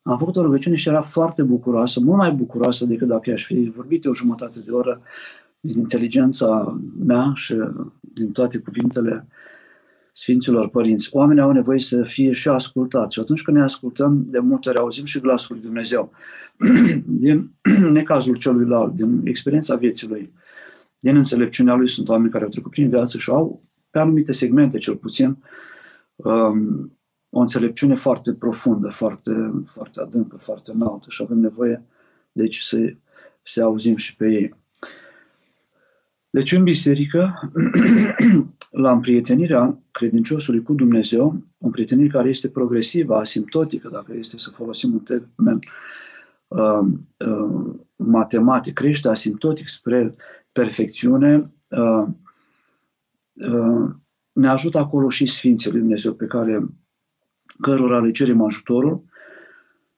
[0.03, 3.71] Am făcut o rugăciune și era foarte bucuroasă, mult mai bucuroasă decât dacă aș fi
[3.75, 5.01] vorbit o jumătate de oră
[5.59, 7.55] din inteligența mea și
[7.99, 9.27] din toate cuvintele
[10.17, 11.09] Sfinților Părinți.
[11.11, 14.77] Oamenii au nevoie să fie și ascultați și atunci când ne ascultăm, de multe ori
[14.77, 16.11] auzim și glasul lui Dumnezeu.
[17.05, 17.51] din
[17.91, 20.33] necazul celuilalt, din experiența vieții lui,
[20.99, 24.77] din înțelepciunea lui, sunt oameni care au trecut prin viață și au, pe anumite segmente
[24.77, 25.37] cel puțin,
[26.15, 26.97] um,
[27.29, 29.31] o înțelepciune foarte profundă, foarte,
[29.65, 31.83] foarte adâncă, foarte înaltă și avem nevoie,
[32.31, 32.93] deci, să,
[33.41, 34.55] să auzim și pe ei.
[36.29, 37.51] Deci, în biserică,
[38.77, 44.93] la împrietenirea credinciosului cu Dumnezeu, o împrietenire care este progresivă, asimptotică, dacă este să folosim
[44.93, 45.59] un termen
[46.47, 50.15] uh, uh, matematic, crește asimptotic spre
[50.51, 52.07] perfecțiune, uh,
[53.33, 53.89] uh,
[54.31, 56.65] ne ajută acolo și Sfinții lui Dumnezeu pe care
[57.59, 59.03] cărora le cerem ajutorul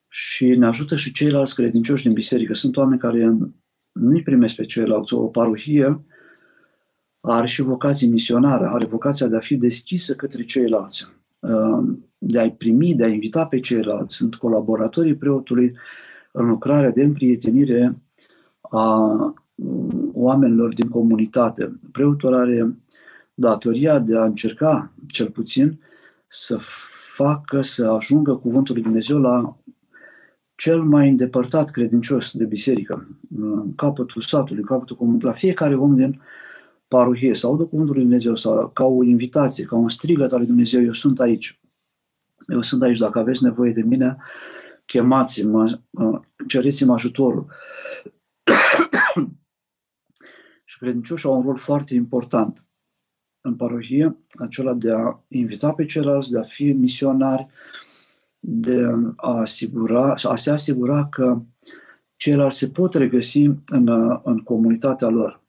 [0.08, 2.54] și ne ajută și ceilalți credincioși din biserică.
[2.54, 3.38] Sunt oameni care
[3.92, 5.14] nu-i primesc pe ceilalți.
[5.14, 6.06] O parohie
[7.34, 11.08] are și vocație misionară, are vocația de a fi deschisă către ceilalți,
[11.42, 11.84] uh,
[12.18, 14.16] de a-i primi, de a invita pe ceilalți.
[14.16, 15.76] Sunt colaboratorii preotului
[16.32, 18.02] în lucrarea de împrietenire
[18.62, 19.34] a uh,
[20.14, 21.80] oamenilor din comunitate.
[21.92, 22.78] Preotul are
[23.34, 25.80] datoria de a încerca, cel puțin,
[26.28, 26.58] să
[27.16, 29.58] facă să ajungă cuvântul lui Dumnezeu la
[30.56, 35.96] cel mai îndepărtat credincios de biserică, în capătul satului, în capătul comunității, la fiecare om
[35.96, 36.22] din
[36.88, 40.48] parohie, să audă cuvântul lui Dumnezeu, sau ca o invitație, ca un strigăt al lui
[40.48, 41.60] Dumnezeu, eu sunt aici.
[42.48, 44.18] Eu sunt aici, dacă aveți nevoie de mine,
[44.86, 45.80] chemați-mă,
[46.48, 47.46] cereți-mi ajutorul.
[50.64, 52.68] și credincioșii au un rol foarte important
[53.42, 57.48] în parohie, acela de a invita pe ceilalți, de a fi misionari,
[58.40, 61.42] de a, asigura, a se asigura că
[62.16, 63.88] ceilalți se pot regăsi în,
[64.24, 65.42] în comunitatea lor.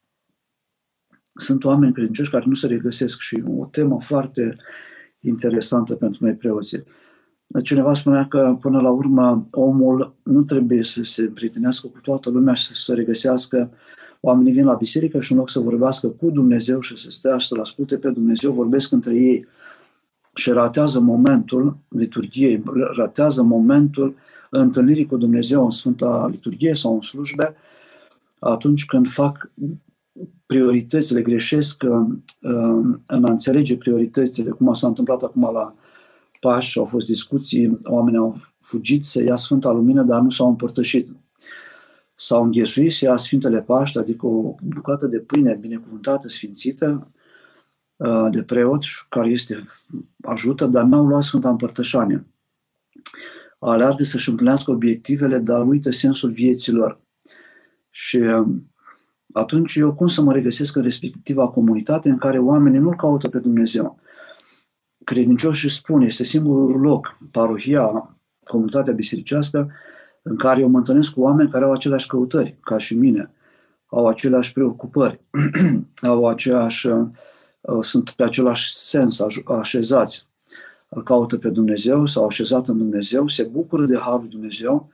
[1.40, 4.57] Sunt oameni credincioși care nu se regăsesc și o temă foarte
[5.20, 6.85] interesantă pentru noi preoții.
[7.62, 12.55] Cineva spunea că, până la urmă, omul nu trebuie să se împrietenească cu toată lumea
[12.55, 13.70] și să se regăsească
[14.20, 17.46] Oamenii vin la biserică și în loc să vorbească cu Dumnezeu și să stea și
[17.46, 19.46] să-L asculte pe Dumnezeu, vorbesc între ei.
[20.35, 22.62] și ratează momentul liturgiei,
[22.96, 24.14] ratează momentul
[24.51, 27.55] întâlnirii cu Dumnezeu în Sfânta Liturghie sau în slujbe,
[28.38, 29.51] atunci când fac
[30.48, 32.06] prioritățile, greșesc uh,
[33.06, 35.74] în a înțelege prioritățile, cum s-a întâmplat acum la
[36.40, 41.08] Pași, au fost discuții, oamenii au fugit să ia Sfânta Lumină, dar nu s-au împărtășit.
[42.14, 47.11] S-au înghesuit să ia Sfintele Paști, adică o bucată de pâine binecuvântată, sfințită,
[47.96, 49.62] uh, de preot, care este
[50.22, 52.26] ajută, dar n-au luat Sfânta Împărtășanie.
[53.58, 57.00] Aleargă să-și împlinească obiectivele, dar uită sensul vieților.
[57.90, 58.70] Și um,
[59.32, 63.38] atunci eu cum să mă regăsesc în respectiva comunitate în care oamenii nu-L caută pe
[63.38, 63.98] Dumnezeu?
[65.04, 69.70] Credincioșii spun, este singurul loc, parohia, comunitatea bisericească,
[70.22, 73.30] în care eu mă întâlnesc cu oameni care au aceleași căutări, ca și mine,
[73.86, 75.20] au aceleași preocupări,
[76.02, 77.08] au aceeași, uh,
[77.80, 80.26] sunt pe același sens așezați.
[80.88, 84.88] Îl caută pe Dumnezeu, s-au așezat în Dumnezeu, se bucură de Harul Dumnezeu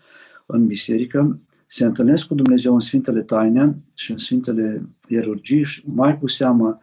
[0.46, 1.38] în biserică
[1.74, 6.78] se întâlnesc cu Dumnezeu în Sfintele Taine și în Sfintele Ierurgii și mai cu seamă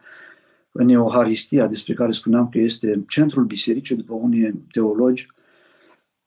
[0.72, 5.28] în Euharistia, despre care spuneam că este centrul bisericii, după unii teologi,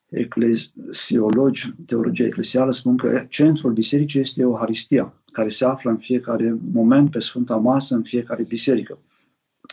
[0.09, 7.11] eclesiologi, teologia eclesială spun că centrul bisericii este Euharistia, care se află în fiecare moment
[7.11, 8.99] pe Sfânta Masă, în fiecare biserică.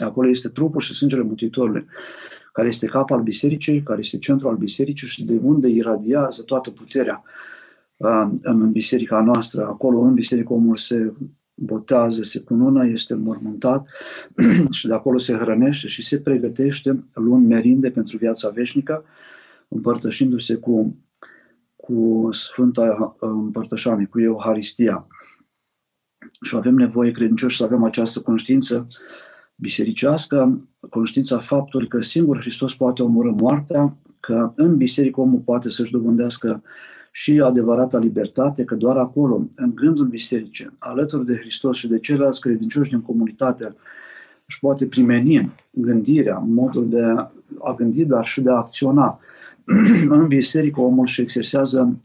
[0.03, 1.85] Acolo este trupul și sângele Mântuitorului,
[2.53, 6.69] care este capul al bisericii, care este centrul al bisericii și de unde iradiază toată
[6.69, 7.23] puterea
[8.41, 11.13] în biserica noastră, acolo în biserică omul se
[11.53, 13.87] botează, se cunună, este mormântat
[14.77, 19.03] și de acolo se hrănește și se pregătește luând merinde pentru viața veșnică,
[19.67, 20.95] împărtășindu-se cu,
[21.75, 25.07] cu Sfânta Împărtășanie, cu Euharistia.
[26.41, 28.87] Și avem nevoie, credincioși, să avem această conștiință
[29.55, 30.57] bisericească,
[30.89, 36.63] conștiința faptului că singur Hristos poate omorâ moartea, că în biserică omul poate să-și dobândească
[37.11, 42.41] și adevărata libertate, că doar acolo, în gândul bisericii, alături de Hristos și de ceilalți
[42.41, 43.75] credincioși din comunitate,
[44.45, 47.01] își poate primeni gândirea, modul de
[47.59, 49.19] a gândi, dar și de a acționa.
[50.09, 51.99] în biserică omul și exersează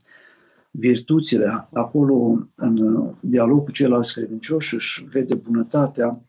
[0.71, 6.25] virtuțile, acolo în dialog cu ceilalți credincioși își vede bunătatea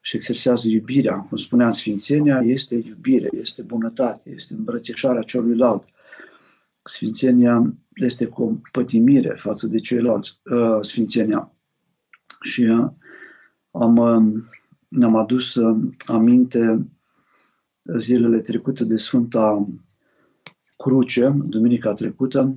[0.00, 1.16] și exersează iubirea.
[1.16, 5.84] Cum spuneam, Sfințenia este iubire, este bunătate, este îmbrățișarea celuilalt.
[6.82, 11.52] Sfințenia este compătimire față de ceilalți, uh, Sfințenia.
[12.40, 12.88] Și uh,
[13.70, 14.42] am, uh,
[14.88, 15.58] ne-am adus
[16.06, 16.88] aminte
[17.98, 19.68] zilele trecute de Sfânta
[20.76, 22.56] Cruce, duminica trecută,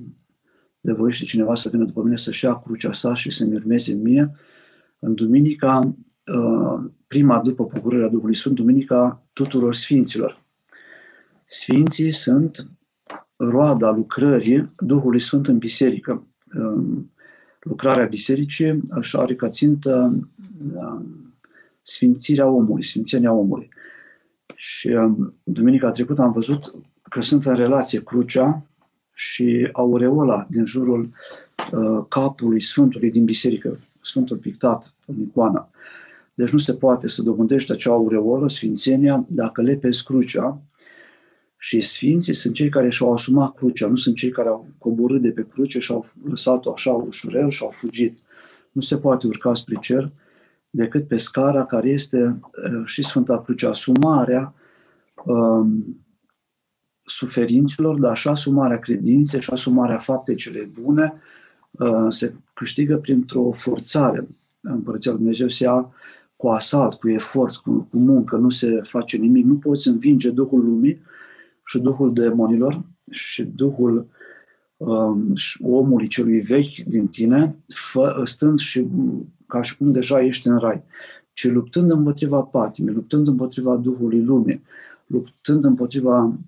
[0.80, 3.92] de voi și cineva să vină după mine să-și ia crucea sa și să-mi urmeze
[3.92, 4.34] mie.
[4.98, 5.96] În duminica,
[7.06, 10.44] prima după pogorârea Duhului Sfânt, duminica tuturor sfinților.
[11.44, 12.68] Sfinții sunt
[13.50, 16.26] roada lucrării Duhului Sfânt în biserică.
[17.60, 20.14] Lucrarea bisericii își are ca țintă
[21.82, 23.68] sfințirea omului, sfințenia omului.
[24.54, 28.66] Și um, duminica trecută am văzut că sunt în relație crucea
[29.12, 31.10] și aureola din jurul
[31.72, 35.68] uh, capului Sfântului din biserică, Sfântul pictat în icoană.
[36.34, 40.60] Deci nu se poate să dobândești acea aureolă, sfințenia, dacă lepezi crucea
[41.64, 45.30] și sfinții sunt cei care și-au asumat crucea, nu sunt cei care au coborât de
[45.30, 48.18] pe cruce și au lăsat-o așa ușurel și au fugit.
[48.72, 50.12] Nu se poate urca spre cer
[50.70, 52.40] decât pe scara care este
[52.72, 54.54] uh, și Sfânta Cruce, asumarea
[55.24, 55.96] um,
[57.04, 61.14] suferinților, dar și asumarea credinței și asumarea faptei cele bune
[61.70, 64.28] uh, se câștigă printr-o forțare.
[64.60, 65.92] Împărăția Lui Dumnezeu se ia
[66.36, 69.44] cu asalt, cu efort, cu, cu muncă, nu se face nimic.
[69.44, 71.02] Nu poți învinge Duhul Lumii
[71.64, 74.06] și Duhul demonilor și Duhul
[74.76, 78.86] um, omului celui vechi din tine, fă, stând și
[79.46, 80.82] ca și cum deja ești în rai,
[81.32, 84.62] ci luptând împotriva patimii, luptând împotriva Duhului lumii,
[85.06, 86.38] luptând împotriva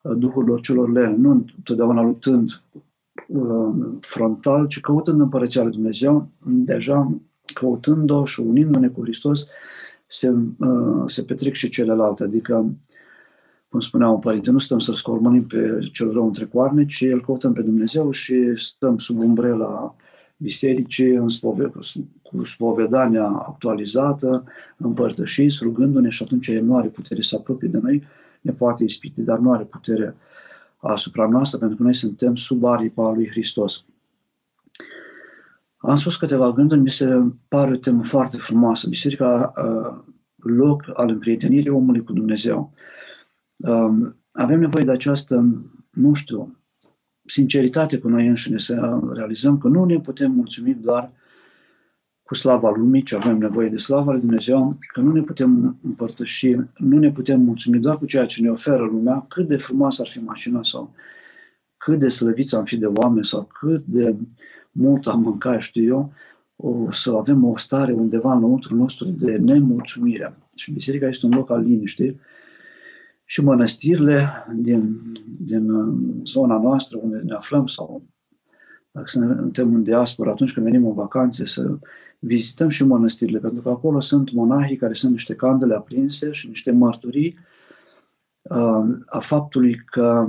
[0.00, 2.50] uh, Duhurilor celor lene, nu întotdeauna luptând
[3.26, 7.12] uh, frontal, ci căutând împărăția lui Dumnezeu, deja
[7.54, 9.46] căutând-o și unindu-ne cu Hristos,
[10.06, 12.74] se, uh, se petrec și celelalte, adică
[13.74, 17.20] cum spunea un părinte, nu stăm să-L scormonim pe cel rău între coarne, ci îl
[17.20, 19.94] căutăm pe Dumnezeu și stăm sub umbrela
[20.36, 21.72] bisericii în spove-
[22.22, 24.44] cu spovedania actualizată,
[24.76, 28.02] împărtășiți, rugându-ne și atunci El nu are putere să apropie de noi,
[28.40, 30.16] ne poate ispiti, dar nu are putere
[30.76, 33.84] asupra noastră, pentru că noi suntem sub aripa lui Hristos.
[35.76, 38.88] Am spus câteva gânduri, mi se pare o temă foarte frumoasă.
[38.88, 39.52] Biserica,
[40.36, 42.72] loc al împrietenirii omului cu Dumnezeu.
[43.56, 46.58] Um, avem nevoie de această, nu știu,
[47.24, 51.12] sinceritate cu noi înșine, să realizăm că nu ne putem mulțumi doar
[52.22, 56.56] cu slava lumii, ce avem nevoie de slava lui Dumnezeu, că nu ne putem împărtăși,
[56.76, 60.08] nu ne putem mulțumi doar cu ceea ce ne oferă lumea, cât de frumoasă ar
[60.08, 60.94] fi mașina sau
[61.76, 64.14] cât de slăviți am fi de oameni sau cât de
[64.72, 66.12] mult am mâncat, știu eu,
[66.56, 70.36] o, să avem o stare undeva înăuntru nostru de nemulțumire.
[70.56, 72.20] Și biserica este un loc al liniștii
[73.24, 75.00] și mănăstirile din,
[75.38, 78.02] din uh, zona noastră unde ne aflăm sau
[78.94, 81.78] dacă suntem în diaspora, atunci când venim în vacanțe, să
[82.18, 86.72] vizităm și mănăstirile, pentru că acolo sunt monahii care sunt niște candele aprinse și niște
[86.72, 87.38] mărturii
[88.42, 90.26] uh, a faptului că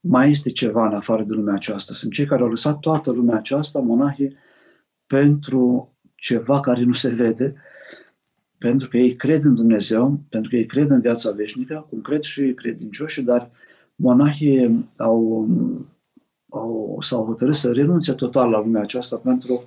[0.00, 1.94] mai este ceva în afară de lumea aceasta.
[1.94, 4.36] Sunt cei care au lăsat toată lumea aceasta, monahii,
[5.06, 7.54] pentru ceva care nu se vede,
[8.60, 12.22] pentru că ei cred în Dumnezeu, pentru că ei cred în viața veșnică, cum cred
[12.22, 13.50] și credincioși, dar
[13.96, 15.48] monahii au,
[16.48, 19.62] au, s-au hotărât să renunțe total la lumea aceasta pentru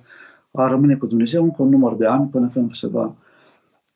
[0.50, 3.16] a rămâne cu Dumnezeu încă un număr de ani până când se va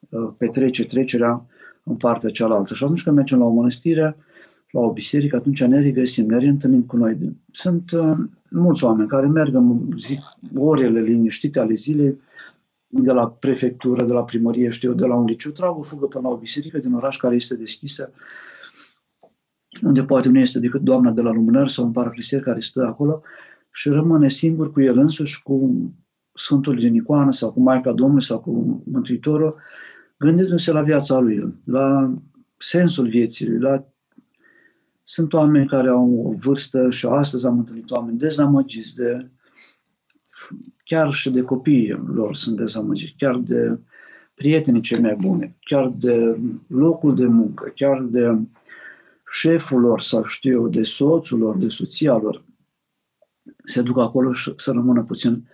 [0.08, 1.46] uh, petrece trecerea
[1.82, 2.74] în partea cealaltă.
[2.74, 4.16] Și atunci când mergem la o mănăstire,
[4.70, 7.36] la o biserică, atunci ne regăsim, ne reîntâlnim cu noi.
[7.50, 8.16] Sunt uh,
[8.50, 10.18] mulți oameni care merg în zi,
[10.54, 12.18] orele liniștite ale zilei,
[12.88, 16.28] de la prefectură, de la primărie, știu de la un liceu, trag o fugă până
[16.28, 18.12] la o biserică din oraș care este deschisă,
[19.82, 23.22] unde poate nu este decât doamna de la lumânări sau un paracliser care stă acolo
[23.72, 25.70] și rămâne singur cu el însuși, cu
[26.32, 29.56] Sfântul din Icoană sau cu Maica Domnului sau cu Mântuitorul,
[30.18, 32.14] gândindu-se la viața lui, la
[32.56, 33.84] sensul vieții, la
[35.02, 39.30] sunt oameni care au o vârstă și astăzi am întâlnit oameni dezamăgiți de
[40.88, 43.78] chiar și de copiii lor sunt dezamăgiți, chiar de
[44.34, 48.38] prietenii cei mai bune, chiar de locul de muncă, chiar de
[49.30, 52.44] șeful lor sau știu eu, de soțul lor, de soția lor.
[53.64, 55.48] Se duc acolo și să rămână puțin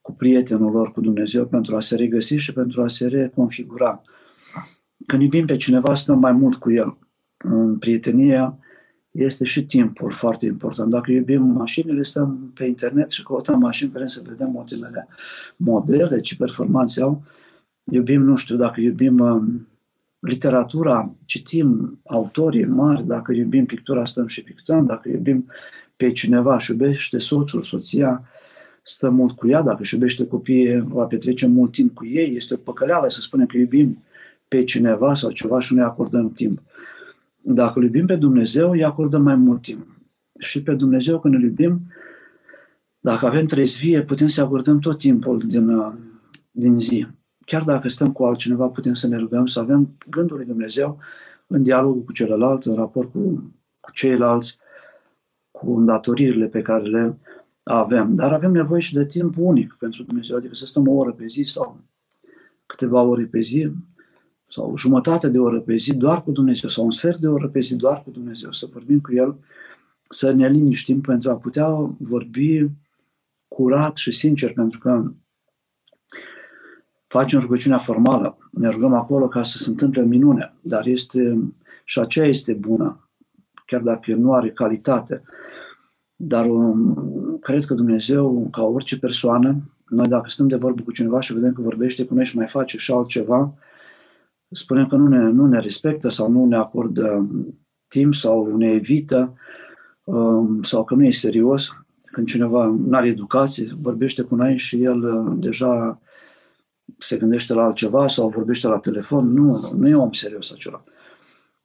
[0.00, 4.02] cu prietenul lor, cu Dumnezeu, pentru a se regăsi și pentru a se reconfigura.
[5.06, 6.98] Când iubim pe cineva, stăm mai mult cu el.
[7.36, 8.58] În prietenia
[9.10, 10.90] este și timpul foarte important.
[10.90, 15.08] Dacă iubim mașinile, stăm pe internet și căutăm mașini, vrem să vedem ultimele
[15.56, 17.22] modele, ce performanțe au.
[17.84, 19.42] Iubim, nu știu, dacă iubim uh,
[20.18, 25.46] literatura, citim autorii mari, dacă iubim pictura, stăm și pictăm, dacă iubim
[25.96, 28.24] pe cineva și iubește soțul, soția,
[28.82, 32.54] stă mult cu ea, dacă își iubește copiii, va petrece mult timp cu ei, este
[32.54, 34.02] o păcăleală să spunem că iubim
[34.48, 36.62] pe cineva sau ceva și nu-i acordăm timp.
[37.42, 39.86] Dacă îl iubim pe Dumnezeu, îi acordăm mai mult timp.
[40.38, 41.80] Și pe Dumnezeu, când îl iubim,
[43.00, 45.92] dacă avem trezvie, putem să acordăm tot timpul din, uh,
[46.50, 47.06] din zi.
[47.46, 50.98] Chiar dacă stăm cu altcineva, putem să ne rugăm, să avem gândul lui Dumnezeu
[51.46, 54.58] în dialog cu celălalt, în raport cu, cu ceilalți,
[55.50, 57.18] cu îndatoririle pe care le
[57.62, 58.14] avem.
[58.14, 61.26] Dar avem nevoie și de timp unic pentru Dumnezeu, adică să stăm o oră pe
[61.26, 61.80] zi sau
[62.66, 63.72] câteva ore pe zi,
[64.50, 67.60] sau jumătate de oră pe zi doar cu Dumnezeu sau un sfert de oră pe
[67.60, 69.36] zi doar cu Dumnezeu, să vorbim cu El,
[70.02, 72.66] să ne liniștim pentru a putea vorbi
[73.48, 75.12] curat și sincer, pentru că
[77.06, 81.38] facem rugăciunea formală, ne rugăm acolo ca să se întâmple minune, dar este
[81.84, 83.08] și aceea este bună,
[83.66, 85.22] chiar dacă nu are calitate.
[86.16, 91.20] Dar um, cred că Dumnezeu, ca orice persoană, noi dacă stăm de vorbă cu cineva
[91.20, 93.54] și vedem că vorbește cu noi și mai face și altceva,
[94.50, 97.28] spunem că nu ne, nu ne respectă sau nu ne acordă
[97.88, 99.34] timp sau ne evită
[100.04, 101.68] um, sau că nu e serios.
[102.12, 106.00] Când cineva nu are educație, vorbește cu noi și el uh, deja
[106.98, 109.32] se gândește la altceva sau vorbește la telefon.
[109.32, 110.84] Nu, nu e om serios acela.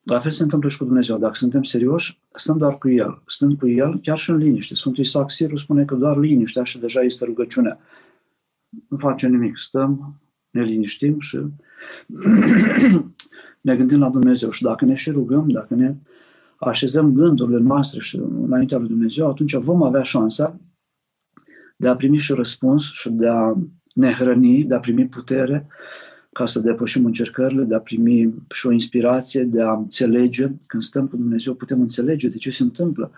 [0.04, 1.18] La fel se întâmplă și cu Dumnezeu.
[1.18, 3.22] Dacă suntem serioși, stăm doar cu El.
[3.26, 4.76] Stăm cu El chiar și în liniște.
[4.76, 7.80] Sfântul Isaac Siru spune că doar liniștea și deja este rugăciunea.
[8.88, 9.58] Nu face nimic.
[9.58, 10.20] Stăm,
[10.56, 11.40] ne liniștim și
[13.68, 14.50] ne gândim la Dumnezeu.
[14.50, 15.96] Și dacă ne și rugăm, dacă ne
[16.60, 20.60] așezăm gândurile noastre și înaintea lui Dumnezeu, atunci vom avea șansa
[21.78, 23.54] de a primi și răspuns și de a
[23.94, 25.68] ne hrăni, de a primi putere
[26.32, 30.52] ca să depășim încercările, de a primi și o inspirație, de a înțelege.
[30.68, 33.12] Când stăm cu Dumnezeu, putem înțelege de ce se întâmplă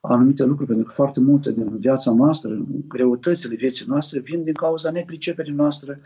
[0.00, 4.90] anumite lucruri, pentru că foarte multe din viața noastră, greutățile vieții noastre, vin din cauza
[4.90, 6.00] nepriceperii noastre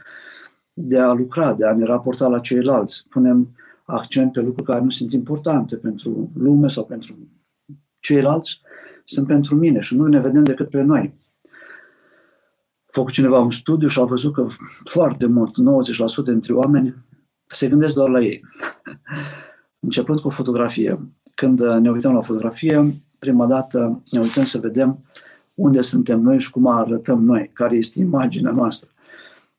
[0.81, 3.07] de a lucra, de a ne raporta la ceilalți.
[3.09, 3.49] Punem
[3.85, 7.17] accent pe lucruri care nu sunt importante pentru lume sau pentru
[8.01, 8.61] ceilalți,
[9.05, 11.15] sunt pentru mine și nu ne vedem decât pe noi.
[12.87, 14.47] A făcut cineva un studiu și a văzut că
[14.85, 15.57] foarte mult,
[16.23, 16.95] 90% dintre oameni,
[17.47, 18.45] se gândesc doar la ei.
[19.87, 21.13] Începând cu o fotografie.
[21.35, 25.05] când ne uităm la fotografie, prima dată ne uităm să vedem
[25.55, 28.89] unde suntem noi și cum arătăm noi, care este imaginea noastră.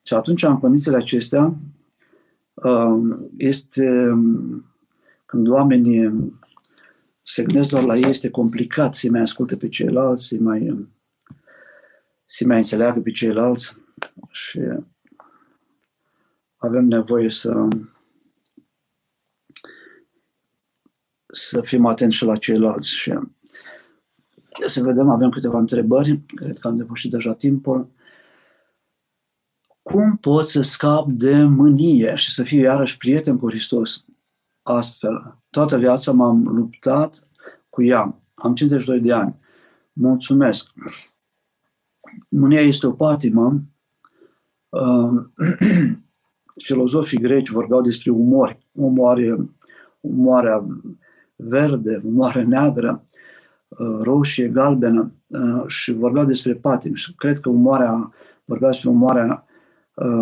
[0.10, 1.53] Și atunci, în condițiile acestea,
[2.53, 3.88] um, este
[5.26, 6.34] când oamenii
[7.22, 10.88] se gândesc doar la ei, este complicat să mai asculte pe ceilalți, să mai,
[12.26, 13.76] să mai înțeleagă pe ceilalți
[14.32, 14.60] și
[16.55, 17.68] avem nevoie să
[21.22, 23.14] să fim atenți și la ceilalți și
[24.66, 27.97] să vedem, avem câteva întrebări, cred că am depășit deja timpul.
[29.91, 34.05] Cum pot să scap de mânie și să fiu iarăși prieten cu Hristos?
[34.63, 37.27] Astfel, toată viața m-am luptat
[37.69, 38.19] cu ea.
[38.35, 39.35] Am 52 de ani.
[39.93, 40.69] Mulțumesc.
[42.29, 43.61] Mânia este o patimă.
[44.69, 45.23] Uh,
[46.65, 48.57] filozofii greci vorbeau despre umori.
[48.71, 49.49] Umoare,
[49.99, 50.65] umoarea
[51.35, 53.03] verde, umoare neagră,
[53.67, 56.93] uh, roșie, galbenă uh, și vorbeau despre patim.
[56.93, 58.13] Și cred că umoarea,
[58.45, 59.47] vorbeau despre umoarea uh,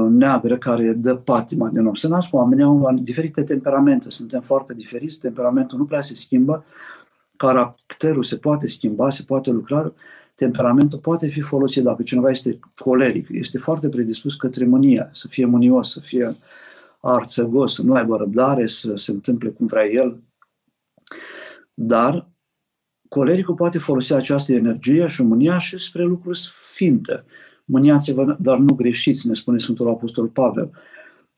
[0.10, 1.94] neagră care dă patima din om.
[1.94, 6.66] Se nasc oamenii au diferite temperamente, suntem foarte diferiți, temperamentul nu prea se schimbă,
[7.36, 9.94] caracterul se poate schimba, se poate lucra,
[10.36, 15.46] temperamentul poate fi folosit dacă cineva este coleric, este foarte predispus către mânia, să fie
[15.46, 16.36] mânios, să fie
[17.02, 20.24] arțăgos, să nu aibă răbdare, să se întâmple cum vrea el.
[21.74, 22.30] Dar
[23.10, 27.24] colericul poate folosi această energie și mânia și spre lucruri sfinte.
[27.70, 30.72] Mâniați-vă, dar nu greșiți, ne spune Sfântul Apostol Pavel.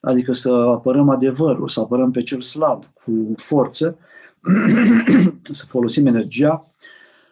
[0.02, 3.98] Adică să apărăm adevărul, să apărăm pe cel slab cu forță,
[5.42, 6.70] să folosim energia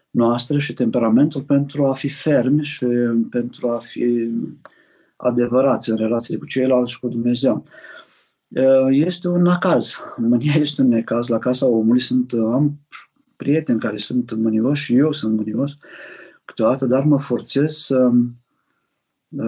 [0.09, 2.85] noastră și temperamentul pentru a fi fermi și
[3.29, 4.31] pentru a fi
[5.15, 7.63] adevărați în relațiile cu ceilalți și cu Dumnezeu.
[8.89, 9.99] Este un acaz.
[10.17, 11.27] Mânia este un necaz.
[11.27, 12.79] La casa omului sunt, am
[13.35, 15.71] prieteni care sunt mânioși și eu sunt mânios
[16.45, 18.11] câteodată, dar mă forțez să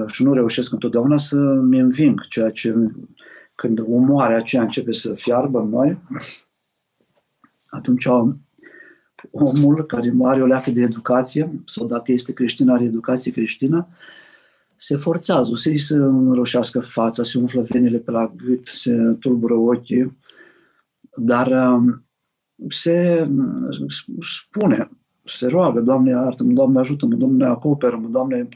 [0.07, 2.75] și nu reușesc întotdeauna să-mi înving ceea ce
[3.55, 6.01] când umoarea aceea începe să fiarbă în noi,
[7.67, 8.07] atunci
[9.31, 13.87] omul care are o leacă de educație, sau dacă este creștin, are educație creștină,
[14.75, 20.17] se forțează, să-i se înroșească fața, se umflă venele pe la gât, se tulbură ochii,
[21.15, 22.05] dar um,
[22.67, 23.29] se
[24.19, 24.89] spune,
[25.23, 28.49] se roagă, Doamne, iartă-mă, Doamne, ajută-mă, Doamne, acoperă-mă, Doamne,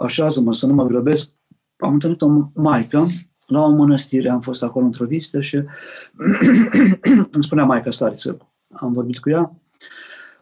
[0.00, 1.30] așează-mă să nu mă grăbesc.
[1.76, 3.06] Am întâlnit o maică
[3.46, 5.56] la o mănăstire, am fost acolo într-o vizită și
[7.32, 8.38] îmi spunea maica stariță,
[8.72, 9.52] am vorbit cu ea,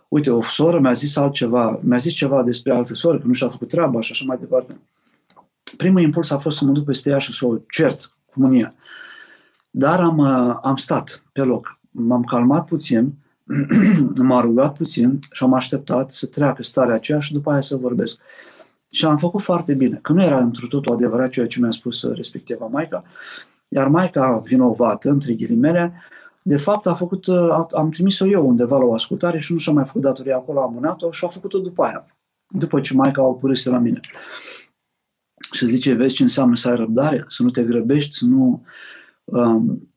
[0.08, 3.48] uite, o soră mi-a zis altceva, mi-a zis ceva despre altă soră, că nu și-a
[3.48, 4.80] făcut treaba și așa mai departe.
[5.76, 8.74] Primul impuls a fost să mă duc peste ea și să o cert cu mânia.
[9.70, 13.12] Dar am, uh, am stat pe loc, m-am calmat puțin,
[14.22, 18.20] m-am rugat puțin și am așteptat să treacă starea aceea și după aia să vorbesc.
[18.94, 22.02] Și am făcut foarte bine, că nu era într totul adevărat ceea ce mi-a spus
[22.02, 23.04] respectiva Maica,
[23.68, 25.92] iar Maica vinovată, între ghilimele,
[26.42, 27.28] de fapt a făcut,
[27.74, 30.70] am trimis-o eu undeva la o ascultare și nu și-a mai făcut datoria acolo, am
[30.70, 32.06] amânat-o și a făcut-o după aia,
[32.48, 34.00] după ce Maica a părâse la mine.
[35.52, 38.64] Și zice, vezi ce înseamnă să ai răbdare, să nu te grăbești, să nu,
[39.24, 39.88] um,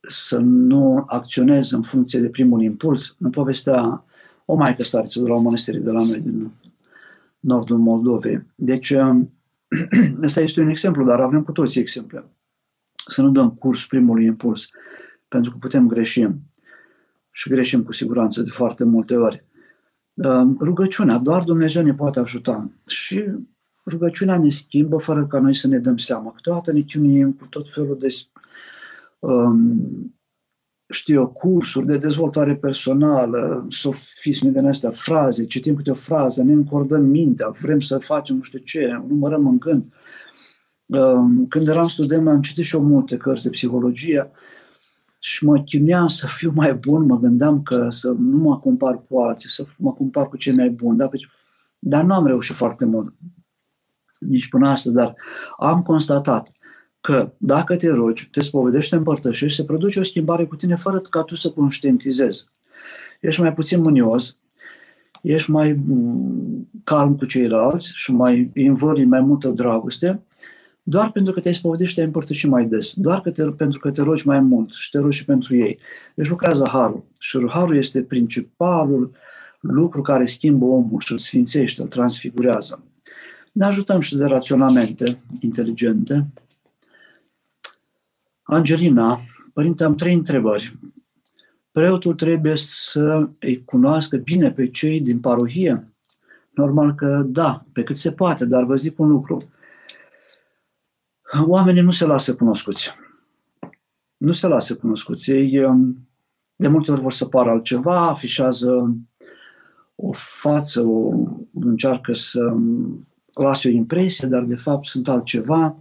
[0.00, 3.16] să nu acționezi în funcție de primul impuls.
[3.18, 4.04] În povestea
[4.44, 6.52] o maică stariță de la o mănăstire de la noi din
[7.44, 8.46] nordul Moldovei.
[8.54, 8.94] Deci,
[10.22, 12.24] ăsta este un exemplu, dar avem cu toții exemple.
[13.06, 14.68] Să nu dăm curs primului impuls,
[15.28, 16.28] pentru că putem greși.
[17.30, 19.44] Și greșim cu siguranță de foarte multe ori.
[20.58, 22.70] Rugăciunea, doar Dumnezeu ne poate ajuta.
[22.86, 23.24] Și
[23.86, 26.32] rugăciunea ne schimbă fără ca noi să ne dăm seama.
[26.32, 28.06] Câteodată ne chinuim cu tot felul de
[29.18, 30.14] um,
[30.88, 36.52] știu eu, cursuri de dezvoltare personală, sofisme din astea, fraze, citim câte o frază, ne
[36.52, 39.84] încordăm mintea, vrem să facem nu știu ce, numărăm în gând.
[40.86, 44.30] Um, când eram student, am citit și eu multe cărți de psihologie
[45.18, 49.20] și mă chinuiam să fiu mai bun, mă gândeam că să nu mă compar cu
[49.20, 51.16] alții, să mă compar cu cei mai buni, dacă...
[51.78, 53.14] dar nu am reușit foarte mult,
[54.20, 55.14] nici până astăzi, dar
[55.58, 56.52] am constatat
[57.04, 60.98] că dacă te rogi, te spovedești, te împărtășești, se produce o schimbare cu tine fără
[60.98, 62.44] ca tu să conștientizezi.
[63.20, 64.36] Ești mai puțin mânios,
[65.22, 70.22] ești mai mm, calm cu ceilalți și mai învări mai multă dragoste,
[70.82, 73.90] doar pentru că te-ai spovedit și te-ai împărtășit mai des, doar că te, pentru că
[73.90, 75.78] te rogi mai mult și te rogi și pentru ei.
[76.14, 77.04] Deci lucrează harul.
[77.18, 79.10] Și harul este principalul
[79.60, 82.84] lucru care schimbă omul și îl sfințește, îl transfigurează.
[83.52, 86.26] Ne ajutăm și de raționamente inteligente,
[88.46, 89.20] Angelina,
[89.52, 90.78] părinte, am trei întrebări.
[91.70, 95.94] preotul trebuie să îi cunoască bine pe cei din parohie.
[96.50, 99.42] Normal că da, pe cât se poate, dar vă zic un lucru.
[101.46, 102.94] Oamenii nu se lasă cunoscuți.
[104.16, 105.30] Nu se lasă cunoscuți.
[105.30, 106.08] Ei um,
[106.56, 108.96] de multe ori vor să pară altceva, afișează
[109.94, 111.12] o față, o,
[111.52, 115.76] încearcă să um, lase o impresie, dar de fapt sunt altceva.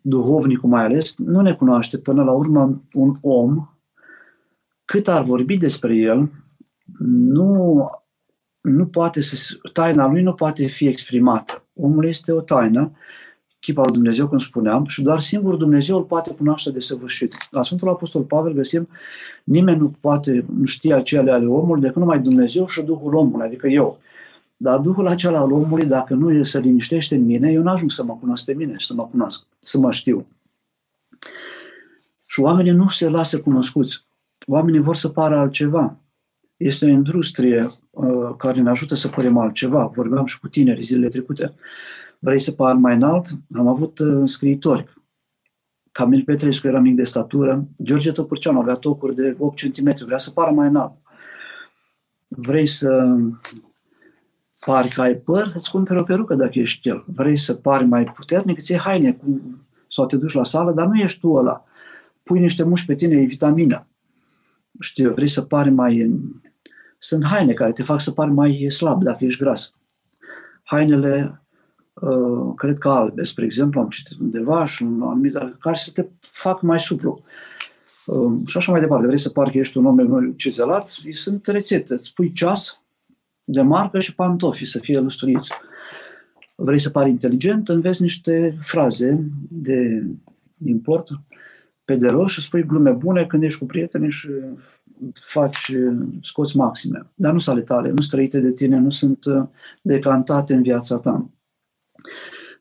[0.00, 3.68] Duhovnicul mai ales nu ne cunoaște până la urmă un om
[4.84, 6.30] cât ar vorbi despre el,
[7.08, 7.88] nu,
[8.60, 11.62] nu poate să, taina lui nu poate fi exprimată.
[11.74, 12.92] Omul este o taină,
[13.60, 17.34] chip al Dumnezeu, cum spuneam, și doar singur Dumnezeu îl poate cunoaște de săvârșit.
[17.50, 18.88] La Sfântul Apostol Pavel găsim,
[19.44, 23.66] nimeni nu poate nu știa acele ale omului decât numai Dumnezeu și Duhul omului, adică
[23.66, 23.98] eu.
[24.60, 28.04] Dar Duhul acela al omului, dacă nu se liniștește în mine, eu nu ajung să
[28.04, 30.26] mă cunosc pe mine și să mă cunosc, să mă știu.
[32.26, 34.06] Și oamenii nu se lasă cunoscuți.
[34.46, 35.96] Oamenii vor să pară altceva.
[36.56, 39.86] Este o industrie uh, care ne ajută să părem altceva.
[39.86, 41.54] Vorbeam și cu tineri zilele trecute.
[42.18, 43.26] Vrei să par mai înalt?
[43.50, 44.86] Am avut uh, scriitori.
[45.92, 47.68] Camil Petrescu era mic de statură.
[47.82, 50.04] George Tăpurceanu avea tocuri de 8 cm.
[50.04, 50.92] Vrea să pară mai înalt.
[52.28, 53.16] Vrei să
[54.64, 57.04] pari că ai păr, îți cumperi o perucă dacă ești el.
[57.06, 59.40] Vrei să pari mai puternic, îți iei haine cu,
[59.88, 61.64] sau te duci la sală, dar nu ești tu ăla.
[62.22, 63.86] Pui niște mușchi pe tine, e vitamină
[64.80, 66.20] știu, vrei să pari mai...
[66.98, 69.74] Sunt haine care te fac să pari mai slab dacă ești gras.
[70.62, 71.42] Hainele,
[71.92, 76.06] uh, cred că albe, spre exemplu, am citit undeva și un anumit, care să te
[76.20, 77.22] fac mai suplu.
[78.06, 79.06] Uh, și așa mai departe.
[79.06, 81.94] Vrei să pari că ești un om cizelat, sunt rețete.
[81.94, 82.77] Îți pui ceas
[83.50, 85.50] de marcă și pantofi să fie lăsturiți.
[86.54, 90.06] Vrei să pari inteligent, înveți niște fraze de
[90.64, 91.08] import
[91.84, 94.28] pe de rost și spui glume bune când ești cu prietenii și
[95.12, 95.72] faci,
[96.20, 97.10] scoți maxime.
[97.14, 99.46] Dar nu sunt ale tale, nu sunt trăite de tine, nu sunt uh,
[99.82, 101.30] decantate în viața ta.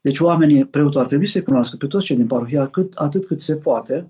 [0.02, 3.42] Deci oamenii, preotul ar trebui să cunoască pe toți cei din parohia atât, atât cât
[3.42, 4.08] se poate.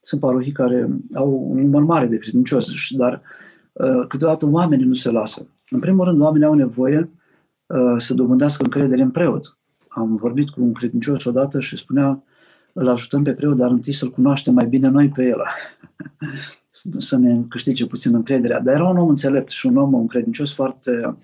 [0.00, 3.22] Sunt parohii care au un număr mare de credincioși, dar
[3.72, 5.46] uh, câteodată oamenii nu se lasă.
[5.70, 7.10] În primul rând, oamenii au nevoie
[7.66, 9.58] uh, să dobândească încredere în preot.
[9.88, 12.22] Am vorbit cu un credincios odată și spunea
[12.72, 15.40] îl ajutăm pe preot, dar întâi să-l cunoaștem mai bine noi pe el.
[16.98, 18.60] să ne câștige puțin încrederea.
[18.60, 21.16] Dar era un om înțelept și un om, un credincios foarte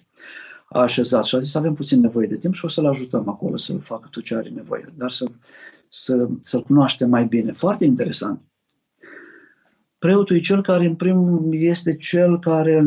[0.69, 3.81] așezat și a zis avem puțin nevoie de timp și o să-l ajutăm acolo să-l
[3.81, 5.27] facă tot ce are nevoie, dar să,
[5.89, 7.53] să, să-l cunoaștem mai bine.
[7.53, 8.41] Foarte interesant.
[9.99, 12.87] Preotul e cel care, în primul este cel care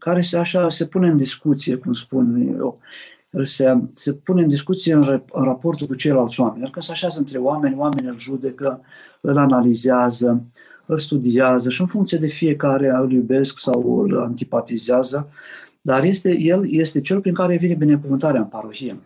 [0.00, 2.78] care se, așa, se pune în discuție, cum spun eu,
[3.42, 6.62] se, se pune în discuție în, în raportul cu ceilalți oameni.
[6.62, 8.80] Adică se așează între oameni, oamenii îl judecă,
[9.20, 10.44] îl analizează,
[10.86, 15.28] îl studiază și în funcție de fiecare îl iubesc sau îl antipatizează,
[15.80, 19.00] dar este, el este cel prin care vine binecuvântarea în parohie.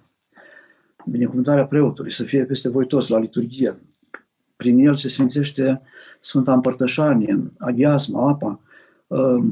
[1.06, 3.78] Binecuvântarea preotului, să fie peste voi toți la liturghie.
[4.56, 5.80] Prin el se sfințește
[6.18, 8.58] Sfânta Împărtășanie, aghiazma, apa, Um,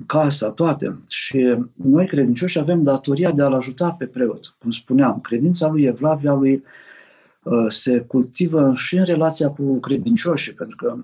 [0.07, 1.03] casa, toate.
[1.09, 4.55] Și noi credincioși avem datoria de a-l ajuta pe preot.
[4.59, 6.63] Cum spuneam, credința lui Evlavia lui
[7.43, 10.97] uh, se cultivă și în relația cu credincioșii, pentru că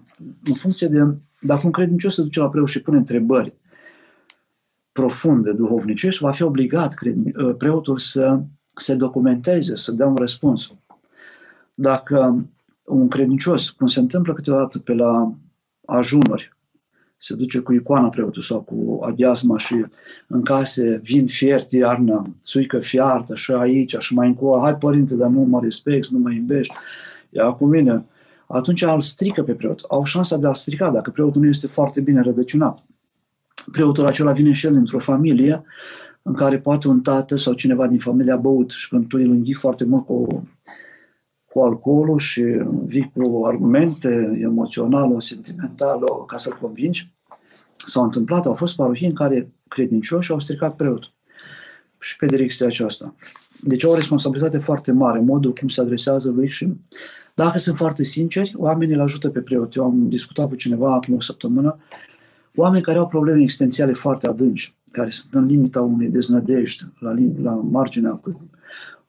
[0.45, 3.53] în funcție de dacă un credincios se duce la preot și pune întrebări
[4.93, 8.41] profunde, duhovnicești, va fi obligat uh, preotul să
[8.75, 10.71] se documenteze, să dea un răspuns.
[11.75, 12.47] Dacă
[12.85, 15.33] un credincios, cum se întâmplă câteodată pe la
[15.85, 16.57] ajunuri,
[17.19, 19.85] se duce cu icoana preotul sau cu adiasma și
[20.27, 25.31] în case vin fiert iarnă, suică fiartă și aici și mai încolo, hai părinte, dar
[25.31, 26.75] nu mă respect, nu mă iubești,
[27.31, 28.05] ia cu mine.
[28.47, 29.85] Atunci îl strică pe preot.
[29.89, 32.85] Au șansa de a strica dacă preotul nu este foarte bine rădăcinat.
[33.73, 35.63] Preotul acela vine și el într-o familie
[36.23, 39.31] în care poate un tată sau cineva din familie a băut și când tu îl
[39.31, 40.49] înghii foarte mult cu
[41.59, 42.43] cu alcoolul și
[42.85, 47.13] vii cu argumente emoționale, sentimentale, ca să-l convingi.
[47.77, 51.13] S-au întâmplat, au fost parohii în care credincioși au stricat preotul
[52.01, 53.15] și pe direcția aceasta.
[53.61, 56.73] Deci au o responsabilitate foarte mare, modul cum se adresează lui și
[57.35, 59.75] dacă sunt foarte sinceri, oamenii îl ajută pe preot.
[59.75, 61.79] Eu am discutat cu cineva acum o săptămână,
[62.55, 67.53] oameni care au probleme existențiale foarte adânci, care sunt în limita unei deznădejde, la, la
[67.53, 68.21] marginea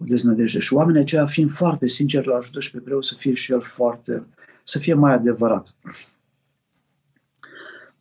[0.02, 0.60] o deznădejde.
[0.60, 3.62] Și oamenii aceia, fiind foarte sinceri, la ajută și pe preot să fie și el
[3.62, 4.28] foarte,
[4.64, 5.76] să fie mai adevărat.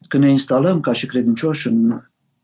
[0.09, 2.01] Când ne instalăm ca și credincioși în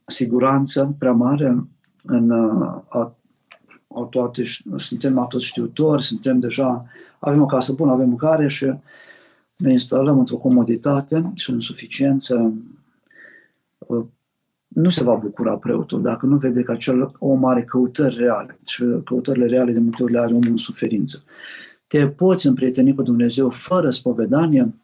[0.06, 1.66] siguranță prea mare,
[2.04, 3.16] în a, a
[4.10, 4.42] toate,
[4.76, 6.84] suntem tot știutori, suntem deja,
[7.18, 8.72] avem o casă bună, avem mâncare și
[9.56, 12.52] ne instalăm într-o comoditate și în suficiență, uh,
[14.74, 18.58] nu se va bucura preotul dacă nu vede că acel om are căutări reale.
[18.66, 21.22] Și căutările reale de multe ori le are omul în suferință.
[21.86, 24.74] Te poți împrieteni cu Dumnezeu fără spovedanie?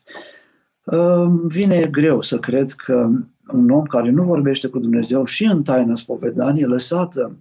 [0.84, 3.10] Uh, vine greu să cred că
[3.52, 7.36] un om care nu vorbește cu Dumnezeu și în taina spovedanie, lăsată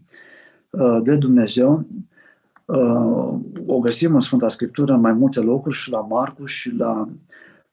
[0.69, 1.85] uh, de Dumnezeu,
[3.65, 7.09] o găsim în Sfânta Scriptură în mai multe locuri și la Marcu și la,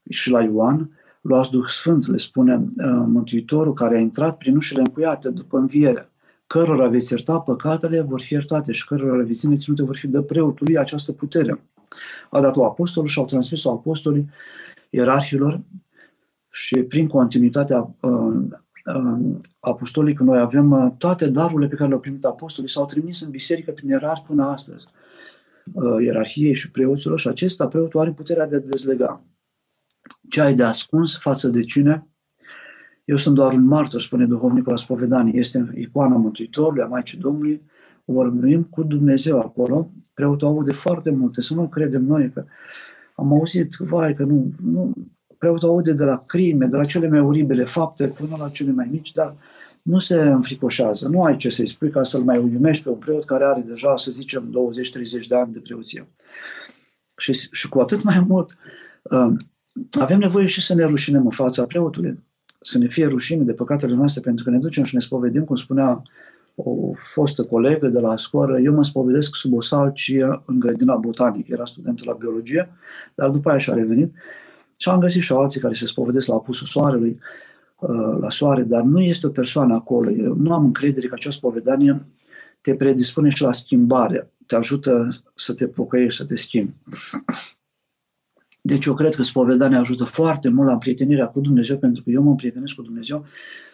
[0.08, 0.90] și la Ioan,
[1.26, 6.10] luați Duh Sfânt, le spune uh, Mântuitorul, care a intrat prin ușile încuiate după înviere,
[6.46, 10.06] cărora veți ierta păcatele, vor fi iertate și cărora le veți ține ținute, vor fi
[10.06, 11.60] de preotului această putere.
[12.30, 14.28] A dat-o apostolul și au transmis-o apostolii
[14.90, 15.60] ierarhilor
[16.50, 18.34] și prin continuitatea uh,
[18.94, 23.30] uh, apostolică noi avem uh, toate darurile pe care le-au primit apostolii, s-au trimis în
[23.30, 24.86] biserică prin ierarhi până astăzi,
[25.72, 29.22] uh, ierarhiei și preoților și acesta preotul are puterea de a dezlega
[30.28, 32.06] ce ai de ascuns față de cine?
[33.04, 35.38] Eu sunt doar un martor, spune duhovnicul la spovedanie.
[35.38, 37.62] Este icoana Mântuitorului, a Maicii Domnului.
[38.04, 39.90] Vorbim cu Dumnezeu acolo.
[40.14, 41.40] Preotul aude foarte multe.
[41.40, 42.44] Să nu credem noi că
[43.14, 44.92] am auzit, vai, că nu, nu
[45.38, 48.88] preotul aude de la crime, de la cele mai oribile fapte până la cele mai
[48.90, 49.34] mici, dar
[49.82, 51.08] nu se înfricoșează.
[51.08, 53.96] Nu ai ce să-i spui ca să-l mai uimești pe un preot care are deja,
[53.96, 54.50] să zicem,
[55.22, 56.08] 20-30 de ani de preoție.
[57.16, 58.56] Și, și cu atât mai mult,
[59.02, 59.36] um,
[60.00, 62.22] avem nevoie și să ne rușinem în fața preotului,
[62.60, 65.56] să ne fie rușine de păcatele noastre, pentru că ne ducem și ne spovedim, cum
[65.56, 66.02] spunea
[66.54, 71.52] o fostă colegă de la școală, eu mă spovedesc sub o salcie în grădina botanică,
[71.52, 72.70] era student la biologie,
[73.14, 74.14] dar după aia și-a revenit
[74.78, 77.20] și am găsit și alții care se spovedesc la apusul soarelui,
[77.78, 80.10] uh, la soare, dar nu este o persoană acolo.
[80.10, 82.06] Eu nu am încredere că această spovedanie
[82.60, 86.74] te predispune și la schimbare, te ajută să te pocăiești, să te schimbi.
[88.66, 92.22] Deci eu cred că spovedania ajută foarte mult la împrietenirea cu Dumnezeu, pentru că eu
[92.22, 93.24] mă împrietenesc cu Dumnezeu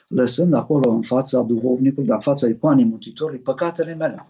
[0.07, 4.27] lăsând acolo în fața duhovnicului, dar în fața icoanei Mântuitorului, păcatele mele,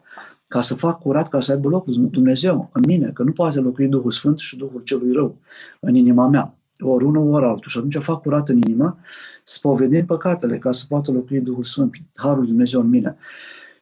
[0.48, 3.88] ca să fac curat, ca să aibă loc Dumnezeu în mine, că nu poate locui
[3.88, 5.38] Duhul Sfânt și Duhul celui rău
[5.80, 7.70] în inima mea, ori unul, ori altul.
[7.70, 8.98] Și atunci fac curat în inimă,
[9.44, 13.16] spovedând păcatele, ca să poată locui Duhul Sfânt, Harul Dumnezeu în mine.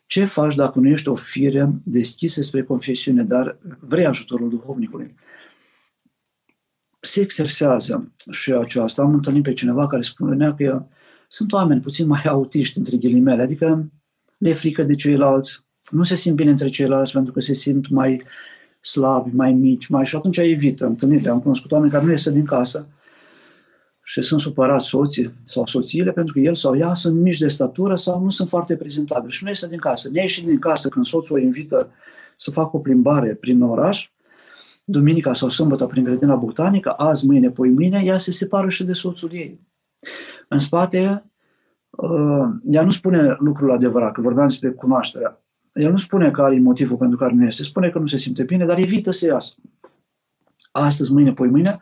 [0.07, 5.15] Ce faci dacă nu ești o fire deschisă spre confesiune, dar vrei ajutorul duhovnicului?
[7.01, 9.03] Se exersează și aceasta.
[9.03, 10.85] Am întâlnit pe cineva care spunea că
[11.29, 13.91] sunt oameni puțin mai autiști, între ghilimele, adică
[14.39, 18.23] le frică de ceilalți, nu se simt bine între ceilalți pentru că se simt mai
[18.81, 21.31] slabi, mai mici, mai și atunci evită întâlnirile.
[21.31, 22.89] Am cunoscut oameni care nu iese din casă
[24.03, 27.97] și sunt supărați soții sau soțiile pentru că el sau ea sunt mici de statură
[27.97, 30.09] sau nu sunt foarte prezentabili și nu iese din casă.
[30.13, 31.91] Ne ieși din casă când soțul o invită
[32.37, 34.11] să facă o plimbare prin oraș,
[34.91, 38.93] duminica sau sâmbătă prin grădina botanică, azi, mâine, poi mâine, ea se separă și de
[38.93, 39.61] soțul ei.
[40.49, 41.25] În spate,
[41.91, 45.43] uh, ea nu spune lucrul adevărat, că vorbeam despre cunoașterea.
[45.73, 48.43] El nu spune că are motivul pentru care nu este, spune că nu se simte
[48.43, 49.55] bine, dar evită să iasă.
[50.73, 51.79] Astăzi, mâine, poi mâine,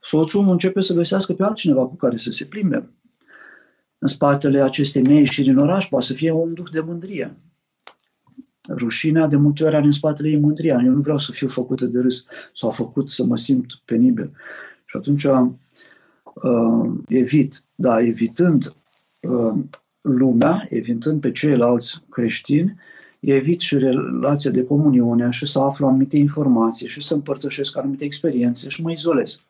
[0.00, 2.90] soțul începe să găsească pe altcineva cu care să se plimbe.
[3.98, 7.36] În spatele acestei mei și din oraș poate să fie un duh de mândrie
[8.76, 10.82] rușinea de multe ori are în spatele ei mândria.
[10.84, 14.30] Eu nu vreau să fiu făcută de râs sau făcut să mă simt penibil.
[14.84, 18.74] Și atunci uh, evit, da, evitând
[19.20, 19.58] uh,
[20.00, 22.76] lumea, evitând pe ceilalți creștini,
[23.20, 28.68] evit și relația de comuniune și să aflu anumite informații și să împărtășesc anumite experiențe
[28.68, 29.40] și mă izolez.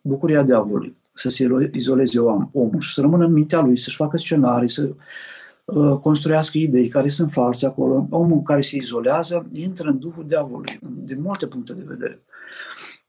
[0.00, 2.18] Bucuria diavolului, să se izoleze
[2.52, 4.94] omul și să rămână în mintea lui, să-și facă scenarii, să Uh,
[6.00, 8.06] construiască idei care sunt false acolo.
[8.10, 12.22] Omul care se izolează intră în duhul diavolului, din multe puncte de vedere.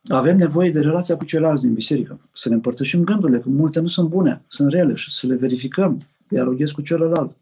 [0.07, 3.87] Avem nevoie de relația cu ceilalți din biserică, să ne împărtășim gândurile, că multe nu
[3.87, 7.35] sunt bune, sunt rele și să le verificăm, dialoghez cu celălalt.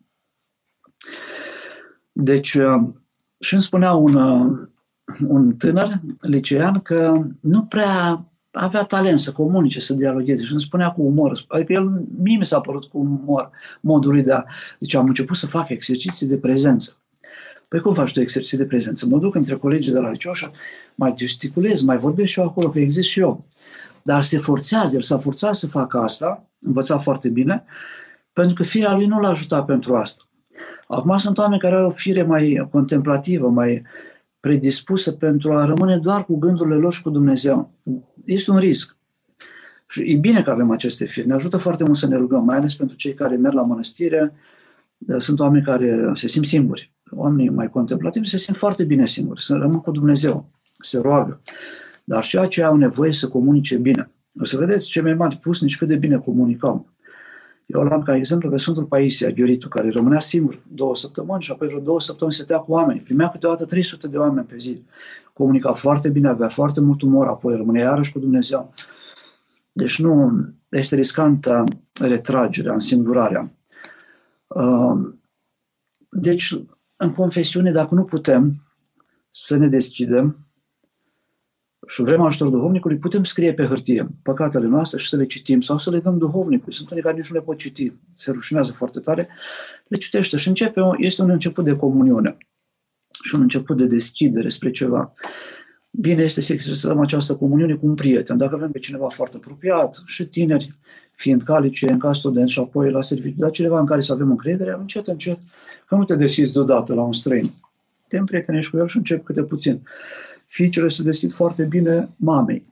[2.12, 2.84] Deci, uh,
[3.40, 4.68] și îmi spunea un, uh,
[5.28, 8.26] un tânăr licean că nu prea
[8.56, 11.46] avea talent să comunice, să dialogueze și îmi spunea cu umor.
[11.48, 13.50] Adică el, mie mi s-a părut cu umor
[13.82, 14.44] modul lui de a...
[14.80, 16.98] Deci am început să fac exerciții de prezență.
[17.68, 19.06] Păi cum faci tu exerciții de prezență?
[19.06, 20.48] Mă duc între colegii de la liceu și
[20.96, 23.46] mai gesticulez, mai vorbesc și eu acolo, că exist și eu.
[24.02, 27.64] Dar se forțează, el s-a forțat să facă asta, învăța foarte bine,
[28.34, 30.24] pentru că firea lui nu l-a ajutat pentru asta.
[30.88, 33.84] Acum sunt oameni care au o fire mai contemplativă, mai
[34.46, 37.72] predispusă pentru a rămâne doar cu gândurile lor și cu Dumnezeu.
[38.26, 38.98] Este un risc.
[39.88, 41.28] Și e bine că avem aceste firi.
[41.28, 44.34] Ne ajută foarte mult să ne rugăm, mai ales pentru cei care merg la mănăstire.
[45.18, 46.94] Sunt oameni care se simt singuri.
[47.12, 51.42] Oamenii mai contemplativi se simt foarte bine singuri, să rămân cu Dumnezeu, se roagă.
[52.04, 54.12] Dar ceea ce au nevoie să comunice bine.
[54.42, 56.90] O să vedeți cei mai mari pusnici cât de bine comunicau.
[57.66, 61.68] Eu l-am ca exemplu pe Sfântul Paisia Ghioritu, care rămânea singur două săptămâni și apoi
[61.68, 63.00] vreo două săptămăni stătea cu oameni.
[63.00, 64.84] Primea câteodată 300 de oameni pe zi.
[65.34, 68.74] Comunica foarte bine, avea foarte mult umor, apoi rămânea iarăși cu Dumnezeu.
[69.72, 71.64] Deci nu este riscantă
[72.02, 73.52] retragerea, însingurarea.
[74.48, 75.14] Uh,
[76.10, 76.60] deci,
[76.98, 78.54] în confesiune, dacă nu putem
[79.32, 80.45] să ne deschidem
[81.88, 85.78] și vrem ajutorul duhovnicului, putem scrie pe hârtie păcatele noastre și să le citim sau
[85.78, 86.74] să le dăm duhovnicului.
[86.74, 89.30] Sunt unii care nici nu le pot citi, se rușinează foarte tare,
[89.88, 92.38] le citește și începe, este un început de comuniune
[93.24, 95.14] și un început de deschidere spre ceva.
[95.92, 98.38] Bine este să exersăm această comuniune cu un prieten.
[98.38, 100.78] Dacă avem pe cineva foarte apropiat și tineri,
[101.12, 101.44] fiind
[101.82, 105.08] în ca student și apoi la serviciu, dar cineva în care să avem încredere, încet,
[105.08, 105.40] încet,
[105.88, 107.52] că nu te deschizi deodată la un străin.
[108.08, 109.82] Te împrietenești cu el și încep câte puțin.
[110.46, 112.66] Fiicele se deschid foarte bine mamei.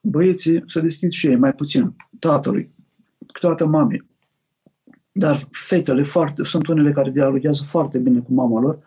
[0.00, 2.70] Băieții se deschid și ei mai puțin tatălui,
[3.32, 4.04] câteodată mamei.
[5.12, 8.78] Dar fetele foarte, sunt unele care dialoghează foarte bine cu mama lor,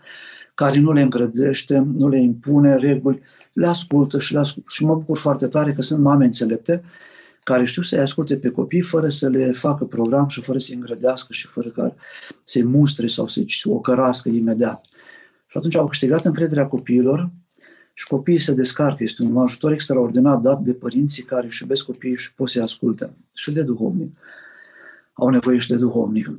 [0.54, 3.22] care nu le încrădește, nu le impune reguli,
[3.54, 4.70] le ascultă și, le ascultă.
[4.72, 6.84] și mă bucur foarte tare că sunt mame înțelepte
[7.40, 11.34] care știu să-i asculte pe copii fără să le facă program și fără să-i îngrădească
[11.34, 11.96] și fără ca
[12.44, 14.82] să-i mustre sau să-i ocărască imediat.
[15.48, 17.32] Și atunci au câștigat încrederea copiilor
[18.00, 19.04] și copiii se descarcă.
[19.04, 23.14] Este un ajutor extraordinar dat de părinții care își iubesc copiii și pot să-i asculte.
[23.34, 24.18] Și de duhovnic.
[25.14, 26.32] Au nevoie și de duhovnic.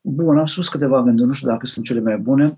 [0.00, 2.54] Bun, am spus câteva gânduri, nu știu dacă sunt cele mai bune.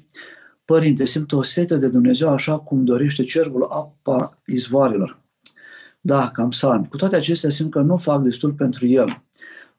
[0.64, 5.18] Părinte, simt o sete de Dumnezeu așa cum dorește cervul apa izvoarelor.
[6.00, 6.84] Da, cam salm.
[6.84, 9.22] Cu toate acestea simt că nu fac destul pentru el.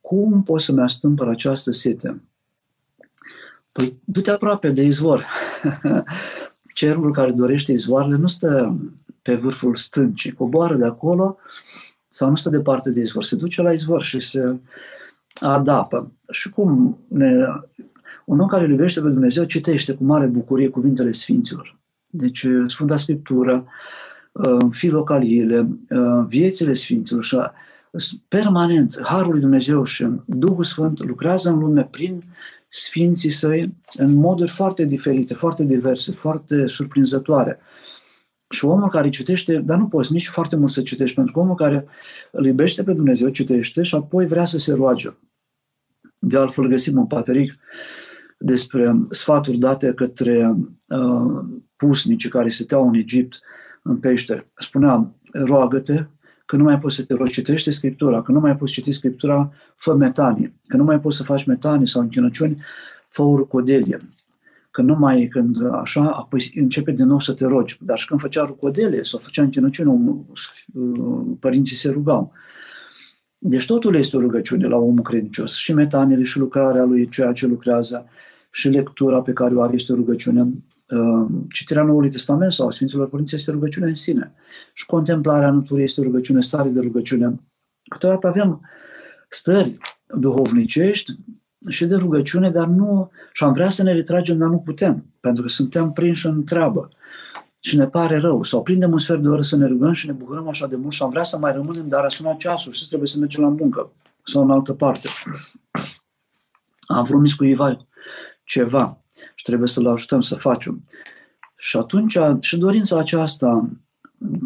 [0.02, 2.22] Cum pot să-mi astâmpăr această sete?
[3.72, 5.26] Păi, du-te aproape de izvor.
[6.80, 8.78] Cerul care dorește izvoarele nu stă
[9.22, 11.38] pe vârful stâncii, coboară de acolo
[12.08, 14.56] sau nu stă departe de izvor, se duce la izvor și se
[15.40, 16.12] adapă.
[16.30, 17.46] Și cum ne...
[18.26, 21.78] un om care îl iubește pe Dumnezeu citește cu mare bucurie cuvintele Sfinților.
[22.10, 23.66] Deci Sfânta Scriptură,
[24.70, 25.78] filocaliile,
[26.28, 27.38] viețile Sfinților și
[28.28, 32.24] permanent Harul lui Dumnezeu și Duhul Sfânt lucrează în lume prin
[32.70, 37.60] Sfinții săi în moduri foarte diferite, foarte diverse, foarte surprinzătoare.
[38.50, 41.56] Și omul care citește, dar nu poți nici foarte mult să citești, pentru că omul
[41.56, 41.86] care
[42.32, 45.18] îl iubește pe Dumnezeu citește și apoi vrea să se roage.
[46.20, 47.60] De altfel găsim un pateric
[48.38, 50.56] despre sfaturi date către
[50.90, 51.46] uh,
[51.76, 53.40] pusnicii care teau în Egipt
[53.82, 54.48] în peșteri.
[54.56, 56.06] Spunea, roagă-te
[56.50, 59.52] că nu mai poți să te rogi, citește Scriptura, că nu mai poți citi Scriptura,
[59.76, 62.62] fă metanie, că nu mai poți să faci metanie sau închinăciuni,
[63.08, 63.98] fă o rucodelie.
[64.72, 67.78] Că nu mai când așa, apoi începe din nou să te rogi.
[67.82, 70.26] Dar și când făcea rucodelie sau făcea închinăciune,
[71.40, 72.32] părinții se rugau.
[73.38, 75.56] Deci totul este o rugăciune la omul credincios.
[75.56, 78.06] Și metaniile, și lucrarea lui, ceea ce lucrează,
[78.52, 80.54] și lectura pe care o are este o rugăciune.
[80.90, 84.34] Ehm, citirea Noului Testament sau a Sfinților Părinți este rugăciune în sine.
[84.74, 87.40] Și contemplarea naturii este rugăciune, stare de rugăciune.
[87.90, 88.62] Câteodată avem
[89.30, 89.78] stări
[90.08, 91.12] duhovnicești
[91.70, 93.12] și de rugăciune, dar nu...
[93.32, 96.90] Și am vrea să ne retragem, dar nu putem, pentru că suntem prinși în treabă
[97.62, 98.44] și ne pare rău.
[98.44, 100.94] Sau prindem un sfert de oră să ne rugăm și ne bucurăm așa de mult
[100.94, 103.50] și am vrea să mai rămânem, dar a sunat ceasul și trebuie să mergem la
[103.50, 103.92] muncă
[104.24, 105.10] sau în altă parte.
[106.88, 107.88] Am vrut miscuiva
[108.44, 109.02] ceva
[109.36, 110.82] și trebuie să-l ajutăm să facem.
[111.56, 113.70] Și atunci, și dorința aceasta,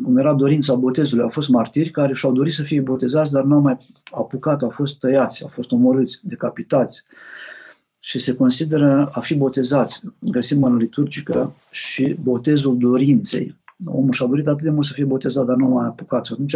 [0.03, 3.55] cum era dorința botezului, au fost martiri care și-au dorit să fie botezați, dar nu
[3.55, 3.77] au mai
[4.11, 7.03] apucat, au fost tăiați, au fost omorâți, decapitați
[8.05, 10.01] și se consideră a fi botezați.
[10.19, 13.55] Găsim în liturgică și botezul dorinței.
[13.85, 16.25] Omul și-a dorit atât de mult să fie botezat, dar nu mai a apucat.
[16.25, 16.55] Și atunci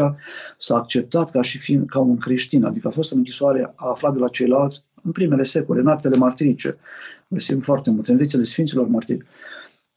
[0.57, 4.13] s-a acceptat ca și fiind ca un creștin, adică a fost în închisoare, a aflat
[4.13, 6.77] de la ceilalți în primele secole, în actele martirice.
[7.27, 9.25] Găsim foarte multe, în viețile Sfinților Martiri.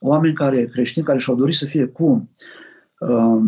[0.00, 2.28] Oameni care, creștini, care și-au dorit să fie cu,
[2.98, 3.42] uh,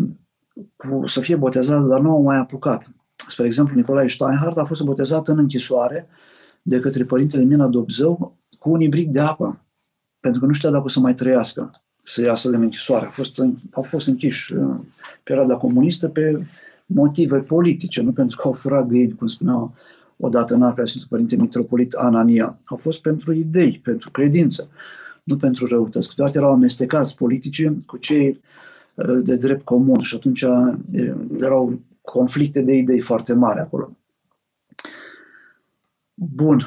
[0.77, 2.93] cu să fie botezat, dar nu au mai apucat.
[3.29, 6.09] Spre exemplu, Nicolae Steinhardt a fost botezat în închisoare
[6.63, 9.65] de către părintele Mina Dobzău cu un ibric de apă,
[10.21, 11.71] pentru că nu știa dacă o să mai trăiască
[12.05, 13.05] să iasă de închisoare.
[13.05, 14.81] Au fost, au fost închiși în
[15.23, 16.47] perioada comunistă pe
[16.87, 19.75] motive politice, nu pentru că au furat găini, cum spuneau
[20.25, 22.59] odată în apea Sfântul Părinte Mitropolit Anania.
[22.65, 24.69] Au fost pentru idei, pentru credință,
[25.23, 26.09] nu pentru răutăți.
[26.09, 28.41] Câteodată erau amestecați politice cu cei
[28.95, 30.75] uh, de drept comun și atunci uh,
[31.39, 33.97] erau conflicte de idei foarte mari acolo.
[36.15, 36.67] Bun.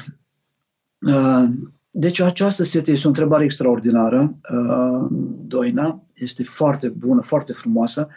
[1.00, 1.44] Uh,
[1.90, 4.38] deci această sete este o întrebare extraordinară,
[5.46, 8.08] Doina, este foarte bună, foarte frumoasă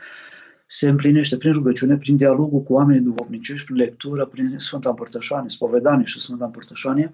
[0.71, 6.05] se împlinește prin rugăciune, prin dialogul cu oamenii duhovnicești, prin lectură, prin Sfânta Împărtășanie, spovedanie
[6.05, 7.13] și Sfânta Împărtășanie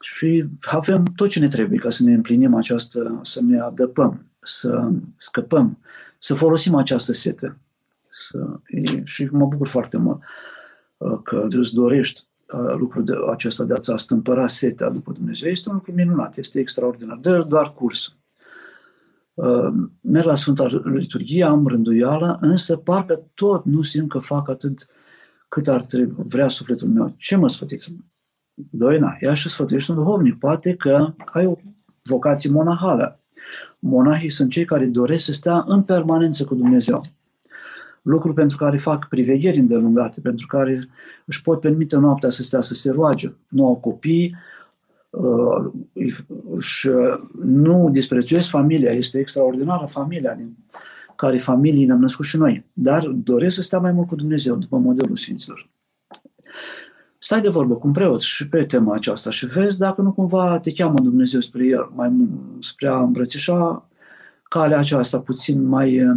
[0.00, 4.90] și avem tot ce ne trebuie ca să ne împlinim această, să ne adăpăm, să
[5.16, 5.78] scăpăm,
[6.18, 7.58] să folosim această sete.
[8.08, 8.60] Să,
[9.04, 10.22] și mă bucur foarte mult
[10.96, 15.50] uh, că îți dorești uh, lucrul de, acesta de a-ți astâmpăra setea după Dumnezeu.
[15.50, 17.16] Este un lucru minunat, este extraordinar.
[17.16, 18.16] Dă doar curs.
[19.34, 24.86] Uh, merg la Sfânta Liturghie, am rânduială, însă parcă tot nu simt că fac atât
[25.48, 27.14] cât ar trebui, vrea sufletul meu.
[27.16, 27.96] Ce mă sfătiți?
[28.54, 30.38] Doina, ea și sfătuiește un duhovnic.
[30.38, 31.56] Poate că ai o
[32.02, 33.20] vocație monahală.
[33.78, 37.02] Monahii sunt cei care doresc să stea în permanență cu Dumnezeu.
[38.02, 40.88] Lucru pentru care fac privegheri îndelungate, pentru care
[41.24, 43.34] își pot permite noaptea să stea să se roage.
[43.48, 44.36] Nu au copii,
[45.16, 45.72] uh,
[46.48, 46.88] își,
[47.44, 50.56] nu disprețuiesc familia, este extraordinară familia din
[51.16, 54.76] care familii ne-am născut și noi, dar doresc să stea mai mult cu Dumnezeu, după
[54.76, 55.68] modelul Sfinților.
[57.18, 60.58] Stai de vorbă cu un preot și pe tema aceasta și vezi dacă nu cumva
[60.58, 62.28] te cheamă Dumnezeu spre el, mai
[62.60, 63.88] spre a îmbrățișa
[64.42, 66.08] calea aceasta puțin mai eh,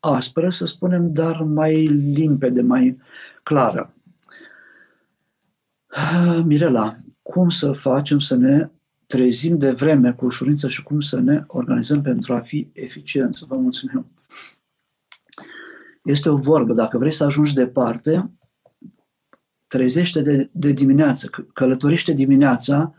[0.00, 2.98] aspră, să spunem, dar mai limpede, mai
[3.42, 3.92] clară.
[5.86, 6.96] Ah, Mirela,
[7.32, 8.70] cum să facem să ne
[9.06, 13.44] trezim de vreme cu ușurință și cum să ne organizăm pentru a fi eficienți?
[13.44, 14.06] Vă mulțumim!
[16.04, 18.30] Este o vorbă, dacă vrei să ajungi departe,
[19.66, 22.94] trezește de, de dimineață, călătorește dimineața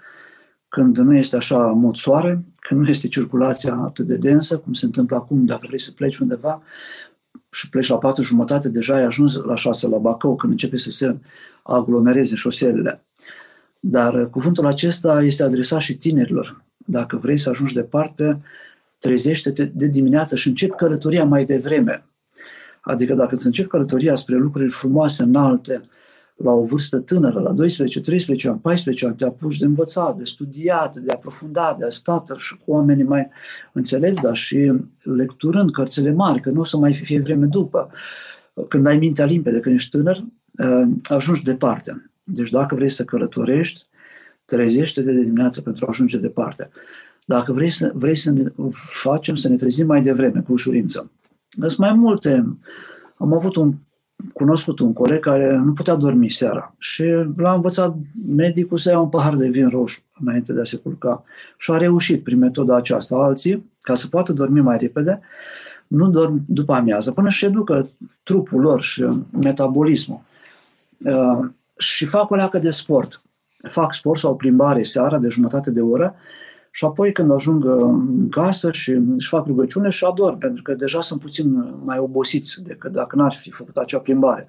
[0.67, 4.85] când nu este așa mult soare, când nu este circulația atât de densă, cum se
[4.85, 6.61] întâmplă acum, dacă vrei să pleci undeva
[7.51, 10.89] și pleci la patru jumătate, deja ai ajuns la șase la Bacău, când începe să
[10.89, 11.17] se
[11.63, 13.03] aglomereze șoselele.
[13.79, 16.63] Dar cuvântul acesta este adresat și tinerilor.
[16.77, 18.41] Dacă vrei să ajungi departe,
[18.97, 22.05] trezește-te de dimineață și încep călătoria mai devreme.
[22.81, 25.81] Adică dacă îți încep călătoria spre lucruri frumoase, înalte,
[26.35, 30.23] la o vârstă tânără, la 12, 13 ani, 14 ani, te apuci de învățat, de
[30.23, 33.29] studiat, de aprofundat, de a stat și cu oamenii mai
[33.73, 34.73] înțelegi, dar și
[35.03, 37.89] lecturând cărțile mari, că nu o să mai fie vreme după.
[38.67, 40.23] Când ai mintea limpede, când ești tânăr,
[40.57, 42.11] uh, ajungi departe.
[42.31, 43.85] Deci dacă vrei să călătorești,
[44.45, 46.69] trezește-te de dimineață pentru a ajunge departe.
[47.25, 48.43] Dacă vrei să, vrei să ne
[49.01, 51.11] facem să ne trezim mai devreme, cu ușurință.
[51.49, 52.57] Sunt mai multe.
[53.17, 53.73] Am avut un
[54.33, 57.03] cunoscut un coleg care nu putea dormi seara și
[57.37, 57.95] l-a învățat
[58.27, 61.23] medicul să ia un pahar de vin roșu înainte de a se culca.
[61.57, 63.15] Și a reușit prin metoda aceasta.
[63.15, 65.19] Alții, ca să poată dormi mai repede,
[65.87, 67.89] nu dorm după amiază, până și educă
[68.23, 69.05] trupul lor și
[69.43, 70.21] metabolismul.
[71.79, 73.23] Uh, și fac o leacă de sport.
[73.67, 76.15] Fac sport sau o plimbare seara de jumătate de oră
[76.71, 81.01] și apoi când ajung în casă și își fac rugăciune și ador, pentru că deja
[81.01, 84.47] sunt puțin mai obosiți decât dacă n-ar fi făcut acea plimbare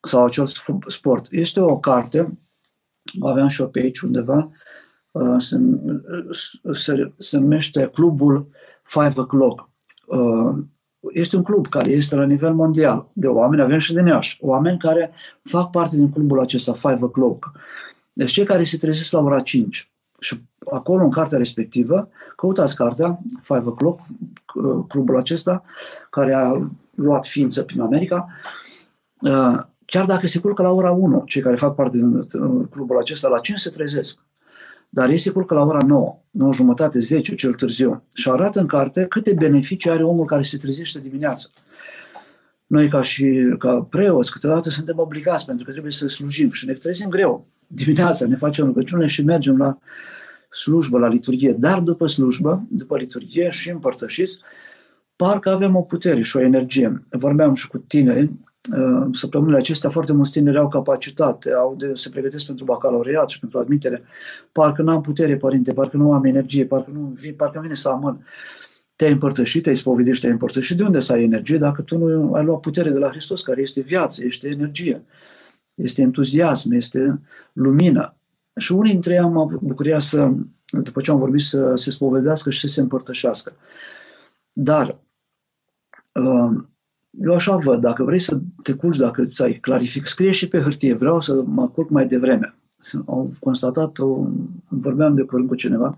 [0.00, 0.46] sau acel
[0.86, 1.26] sport.
[1.30, 2.38] Este o carte,
[3.20, 4.50] o aveam și eu pe aici undeva,
[5.10, 5.60] uh, se,
[6.72, 8.48] se, se numește Clubul
[8.82, 9.68] Five O'Clock.
[11.04, 14.38] Uh, este un club care este la nivel mondial de oameni, avem și de neași,
[14.40, 17.52] oameni care fac parte din clubul acesta, Five O'Clock.
[18.12, 19.88] Deci cei care se trezesc la ora 5
[20.20, 20.40] și
[20.70, 23.98] acolo, în cartea respectivă, căutați cartea, Five O'Clock,
[24.54, 25.64] uh, clubul acesta,
[26.10, 28.28] care a luat ființă prin America,
[29.20, 32.98] uh, chiar dacă se culcă la ora 1, cei care fac parte din uh, clubul
[32.98, 34.18] acesta, la 5 se trezesc.
[34.94, 38.02] Dar ei se culcă la ora 9, 9 jumătate, 10, cel târziu.
[38.14, 41.48] Și arată în carte câte beneficii are omul care se trezește dimineața.
[42.66, 46.72] Noi, ca și ca preoți, câteodată suntem obligați pentru că trebuie să slujim și ne
[46.72, 47.46] trezim greu.
[47.68, 49.78] Dimineața ne facem rugăciune și mergem la
[50.50, 54.38] slujbă, la liturghie, dar după slujbă, după liturghie și împărtășiți,
[55.16, 57.06] parcă avem o putere și o energie.
[57.10, 58.53] Vorbeam și cu tineri, uh,
[59.12, 63.58] săptămânile acestea foarte mulți tineri au capacitate, au de, se pregătesc pentru bacalaureat și pentru
[63.58, 64.02] admitere.
[64.52, 68.26] Parcă n-am putere, părinte, parcă nu am energie, parcă nu vin, parcă vine să amân.
[68.96, 70.76] Te-ai împărtășit, te-ai spovedit și te-ai împărtășit.
[70.76, 73.60] De unde să ai energie dacă tu nu ai luat putere de la Hristos, care
[73.60, 75.04] este viață, este energie,
[75.74, 77.20] este entuziasm, este
[77.52, 78.16] lumină.
[78.56, 80.32] Și unii dintre ei am avut bucuria să,
[80.82, 83.52] după ce am vorbit, să se spovedească și să se împărtășească.
[84.52, 85.00] Dar
[86.14, 86.64] uh,
[87.20, 90.94] eu așa văd, dacă vrei să te culci, dacă ți-ai clarific, scrie și pe hârtie,
[90.94, 92.54] vreau să mă culc mai devreme.
[93.06, 94.26] Au constatat, o,
[94.68, 95.96] vorbeam de curând cu cineva,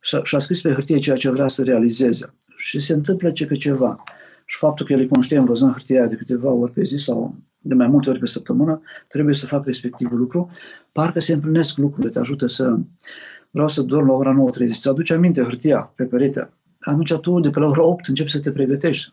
[0.00, 2.34] și a scris pe hârtie ceea ce vrea să realizeze.
[2.56, 4.02] Și se întâmplă ce că ceva.
[4.44, 7.74] Și faptul că el e conștient văzând hârtia de câteva ori pe zi sau de
[7.74, 10.50] mai multe ori pe săptămână, trebuie să fac respectivul lucru,
[10.92, 12.78] parcă se împlinesc lucrurile, te ajută să...
[13.50, 16.50] Vreau să dorm la ora 9.30, ți aduce aminte hârtia pe perete.
[16.80, 19.12] Atunci tu, de pe la ora 8, începi să te pregătești.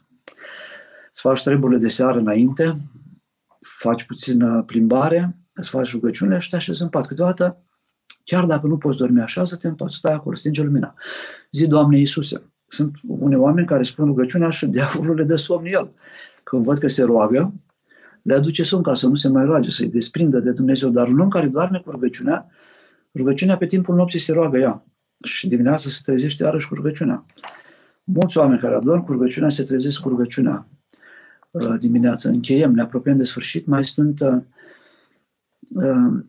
[1.17, 2.77] Îți faci treburile de seară înainte,
[3.59, 7.07] faci puțină plimbare, îți faci rugăciune și te așezi în pat.
[7.07, 7.63] Câteodată,
[8.23, 10.93] chiar dacă nu poți dormi așa, să te în pat, stai acolo, stinge lumina.
[11.51, 15.91] Zi, Doamne Iisuse, sunt unii oameni care spun rugăciunea și diavolul le dă somn el.
[16.43, 17.53] Când văd că se roagă,
[18.21, 20.89] le aduce somn ca să nu se mai roage, să-i desprindă de Dumnezeu.
[20.89, 22.47] Dar un om care doarme cu rugăciunea,
[23.15, 24.85] rugăciunea pe timpul nopții se roagă ea
[25.23, 27.25] și dimineața se trezește iarăși cu rugăciunea.
[28.03, 30.67] Mulți oameni care adorm cu rugăciunea se trezesc cu rugăciunea
[31.61, 32.29] uh, dimineața.
[32.29, 34.19] Încheiem, ne apropiem de sfârșit, mai sunt...
[34.19, 34.41] Uh,
[35.83, 36.23] uh,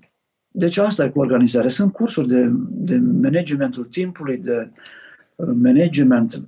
[0.51, 1.71] deci asta e cu organizarea.
[1.71, 4.71] Sunt cursuri de, de managementul timpului, de
[5.37, 6.45] management,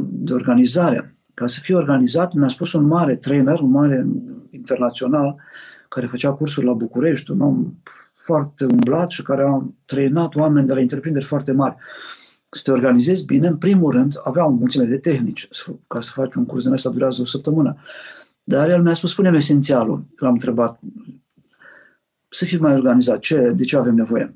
[0.00, 1.16] de organizare.
[1.34, 4.06] Ca să fie organizat, mi-a spus un mare trainer, un mare
[4.50, 5.36] internațional,
[5.88, 7.74] care făcea cursuri la București, un om
[8.24, 11.76] foarte umblat și care a trainat oameni de la întreprinderi foarte mari.
[12.54, 15.48] Să te organizezi bine, în primul rând, avea o mulțime de tehnici.
[15.88, 17.76] Ca să faci un curs de asta durează o săptămână.
[18.44, 20.04] Dar el mi-a spus, spune-mi esențialul.
[20.16, 20.80] L-am întrebat,
[22.28, 24.34] să fii mai organizat, ce, de ce avem nevoie?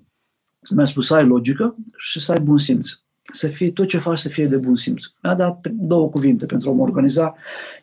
[0.74, 2.90] Mi-a spus să ai logică și să ai bun simț.
[3.22, 5.04] Să fie tot ce faci să fie de bun simț.
[5.22, 7.34] Mi-a dat două cuvinte pentru a mă organiza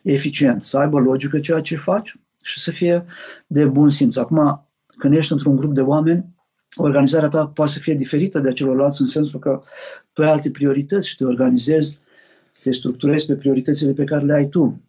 [0.02, 0.62] eficient.
[0.62, 3.04] Să aibă logică ceea ce faci și să fie
[3.46, 4.16] de bun simț.
[4.16, 6.33] Acum, când ești într-un grup de oameni,
[6.76, 9.60] organizarea ta poate să fie diferită de celorlalți în sensul că
[10.12, 11.98] tu ai alte priorități și te organizezi,
[12.62, 14.80] te structurezi pe prioritățile pe care le ai tu.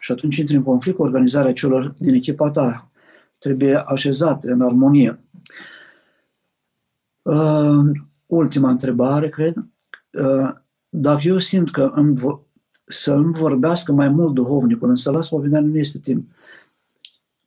[0.00, 2.90] Și atunci intri în conflict cu organizarea celor din echipa ta.
[3.38, 5.20] Trebuie așezate în armonie.
[7.22, 7.90] Uh,
[8.26, 9.54] ultima întrebare, cred.
[10.12, 10.50] Uh,
[10.88, 12.46] dacă eu simt că îmi vo-
[12.86, 16.30] să îmi vorbească mai mult duhovnicul, însă la spovedanie nu este timp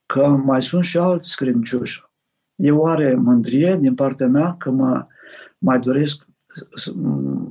[0.05, 2.10] că mai sunt și alți credincioși.
[2.55, 5.07] Eu oare mândrie din partea mea că mă
[5.57, 6.25] mai doresc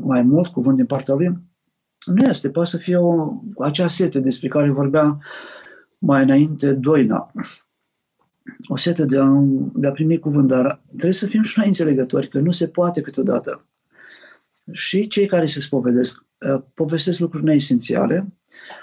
[0.01, 1.32] mai mult cuvânt din partea lui?
[2.07, 5.18] Nu este, poate să fie o, acea sete despre care vorbea
[5.98, 7.32] mai înainte Doina.
[8.68, 9.26] O sete de a,
[9.74, 13.01] de a primi cuvânt, dar trebuie să fim și noi înțelegători, că nu se poate
[13.01, 13.64] câteodată.
[14.72, 16.24] Și cei care se spovedesc,
[16.55, 18.32] uh, povestesc lucruri neesențiale.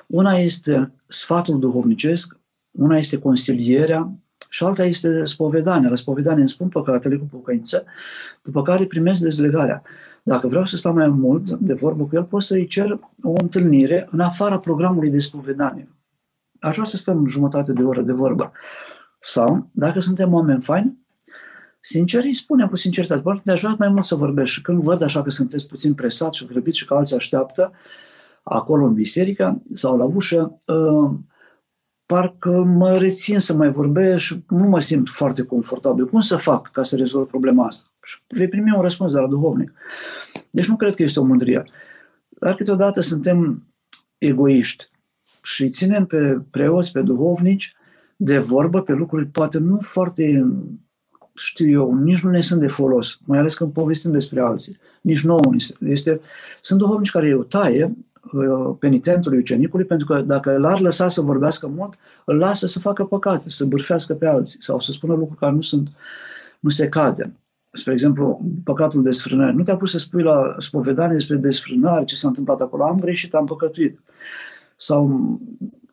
[0.08, 2.38] Una este sfatul duhovnicesc,
[2.72, 4.20] una este consilierea
[4.50, 5.90] și alta este spovedania.
[5.90, 7.86] La spovedanie îmi spun păcatele cu pocăință,
[8.42, 9.82] după care primesc dezlegarea.
[10.24, 14.08] Dacă vreau să stau mai mult de vorbă cu el, pot să-i cer o întâlnire
[14.12, 15.90] în afara programului de spovedanie.
[16.60, 18.52] Aș vrea să stăm jumătate de oră de vorbă.
[19.20, 21.06] Sau, dacă suntem oameni faini,
[21.80, 25.02] sincer îi spunem cu sinceritate, poate de vrea mai mult să vorbesc și când văd
[25.02, 27.72] așa că sunteți puțin presat și grăbit și că alții așteaptă
[28.44, 31.12] acolo în biserică sau la ușă, uh,
[32.08, 36.08] parcă mă rețin să mai vorbesc și nu mă simt foarte confortabil.
[36.08, 37.90] Cum să fac ca să rezolv problema asta?
[38.04, 39.74] Și vei primi un răspuns de la duhovnic.
[40.50, 41.64] Deci nu cred că este o mândrie.
[42.30, 43.64] Dar câteodată suntem
[44.18, 44.88] egoiști
[45.44, 47.76] și ținem pe preoți, pe duhovnici,
[48.16, 50.54] de vorbă pe lucruri poate nu foarte,
[51.36, 54.78] știu eu, nici nu ne sunt de folos, mai ales când povestim despre alții.
[55.02, 55.54] Nici nouă.
[55.80, 56.20] Este,
[56.62, 58.17] sunt duhovnici care o taie Uh,
[58.80, 63.50] penitentului, ucenicului, pentru că dacă l-ar lăsa să vorbească mult, îl lasă să facă păcate,
[63.50, 65.90] să bârfească pe alții sau să spună lucruri care nu sunt,
[66.60, 67.34] nu se cade.
[67.72, 69.52] Spre exemplu, păcatul de desfrânare.
[69.52, 72.84] Nu te-a pus să spui la spovedanie despre desfrânare, ce s-a întâmplat acolo.
[72.84, 74.02] Am greșit, am păcătuit.
[74.76, 75.40] Sau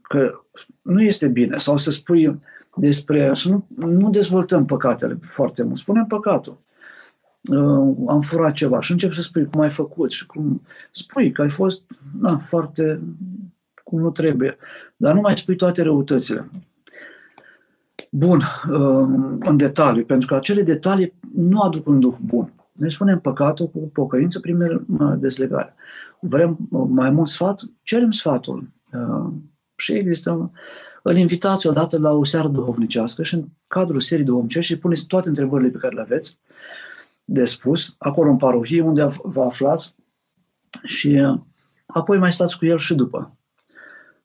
[0.02, 0.30] că
[0.82, 1.56] nu este bine.
[1.56, 2.38] Sau să spui
[2.76, 3.30] despre...
[3.34, 5.76] Să nu, nu dezvoltăm păcatele foarte mult.
[5.76, 6.63] Spunem păcatul
[7.52, 11.42] uh, am furat ceva și începi să spui cum ai făcut și cum spui că
[11.42, 11.82] ai fost
[12.20, 13.00] na, foarte
[13.84, 14.56] cum nu trebuie,
[14.96, 16.50] dar nu mai spui toate răutățile.
[18.10, 18.40] Bun,
[18.70, 19.08] uh,
[19.40, 22.52] în detaliu, pentru că acele detalii nu aduc un duh bun.
[22.72, 24.84] Ne spunem păcatul cu pocăință, primele
[25.18, 25.74] dezlegare.
[26.20, 27.62] Vrem uh, mai mult sfat?
[27.82, 28.68] Cerem sfatul.
[28.92, 29.32] Uh,
[29.76, 30.50] și există,
[31.02, 35.28] îl invitați odată la o seară duhovnicească și în cadrul serii duhovnicești și puneți toate
[35.28, 36.38] întrebările pe care le aveți
[37.24, 39.94] de spus, acolo în parohie, unde vă aflați
[40.84, 41.40] și uh,
[41.86, 43.36] apoi mai stați cu el și după.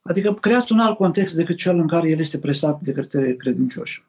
[0.02, 4.08] Adică creați un alt context decât cel în care el este presat de către credincioși.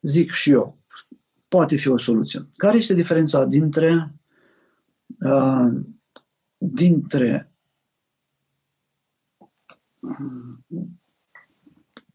[0.00, 0.78] Zic și eu,
[1.48, 2.48] poate fi o soluție.
[2.56, 4.14] Care este diferența dintre
[5.20, 5.72] uh,
[6.56, 7.52] dintre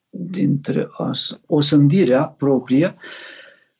[0.09, 0.87] dintre
[1.45, 2.95] o sândirea proprie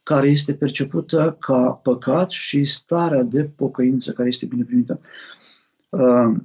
[0.04, 5.00] care este percepută ca păcat și starea de pocăință care este bine primită.
[5.90, 6.36] Uh,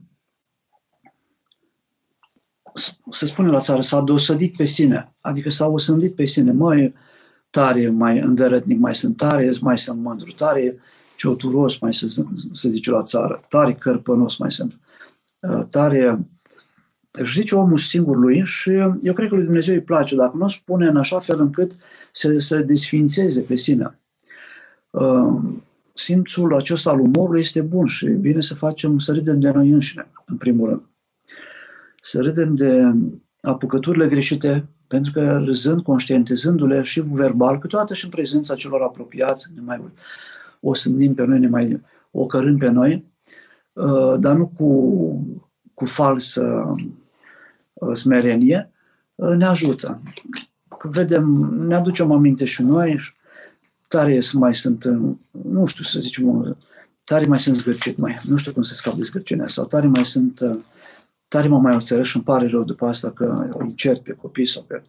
[3.11, 6.95] să spunem la țară, s-a dosădit pe sine, adică s-a osândit pe sine, mai
[7.51, 10.79] tare, mai îndărătnic, mai sunt tare, mai sunt mândru, tare
[11.17, 12.07] cioturos, mai să,
[12.53, 14.79] să zice la țară, tare cărpănos mai sunt,
[15.41, 16.19] uh, tare
[17.11, 20.45] își zice omul singur lui și eu cred că lui Dumnezeu îi place, dacă nu
[20.45, 21.77] o spune în așa fel încât
[22.13, 23.99] să se desfințeze pe sine.
[24.91, 25.43] Uh,
[25.93, 29.71] simțul acesta al umorului este bun și e bine să facem, să râdem de noi
[29.71, 30.83] înșine, în primul rând.
[32.01, 32.95] Să râdem de
[33.41, 39.61] apucăturile greșite, pentru că râzând, conștientizându-le și verbal, câteodată și în prezența celor apropiați, ne
[39.61, 39.81] mai
[40.61, 43.05] o sândim pe noi, ne mai ocărâm pe noi,
[43.73, 45.41] uh, dar nu cu,
[45.79, 46.75] cu falsă
[47.73, 48.71] uh, smerenie,
[49.15, 50.03] uh, ne ajută.
[50.83, 51.25] Vedem,
[51.67, 53.01] ne aducem aminte și noi,
[53.89, 54.85] tare mai sunt,
[55.31, 56.57] nu știu să zicem,
[57.05, 60.07] tare mai sunt zgârcit mai, nu știu cum să scap de zgârcinea, sau tare mai
[60.07, 60.41] sunt,
[61.29, 64.47] tare mă mai oțără și îmi pare rău după asta că îi cert pe copii
[64.47, 64.83] sau pe...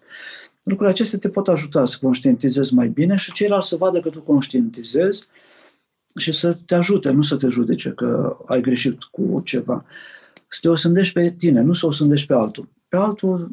[0.64, 4.22] Lucrurile acestea te pot ajuta să conștientizezi mai bine și ceilalți să vadă că tu
[4.22, 5.28] conștientizezi
[6.18, 9.86] și să te ajute, nu să te judece că ai greșit cu ceva.
[10.50, 12.70] Să te osândești pe tine, nu să o osândești pe altul.
[12.88, 13.52] Pe altul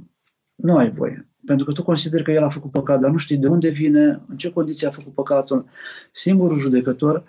[0.55, 1.28] nu ai voie.
[1.47, 4.20] Pentru că tu consideri că el a făcut păcat, dar nu știi de unde vine,
[4.28, 5.64] în ce condiții a făcut păcatul.
[6.12, 7.24] Singurul judecător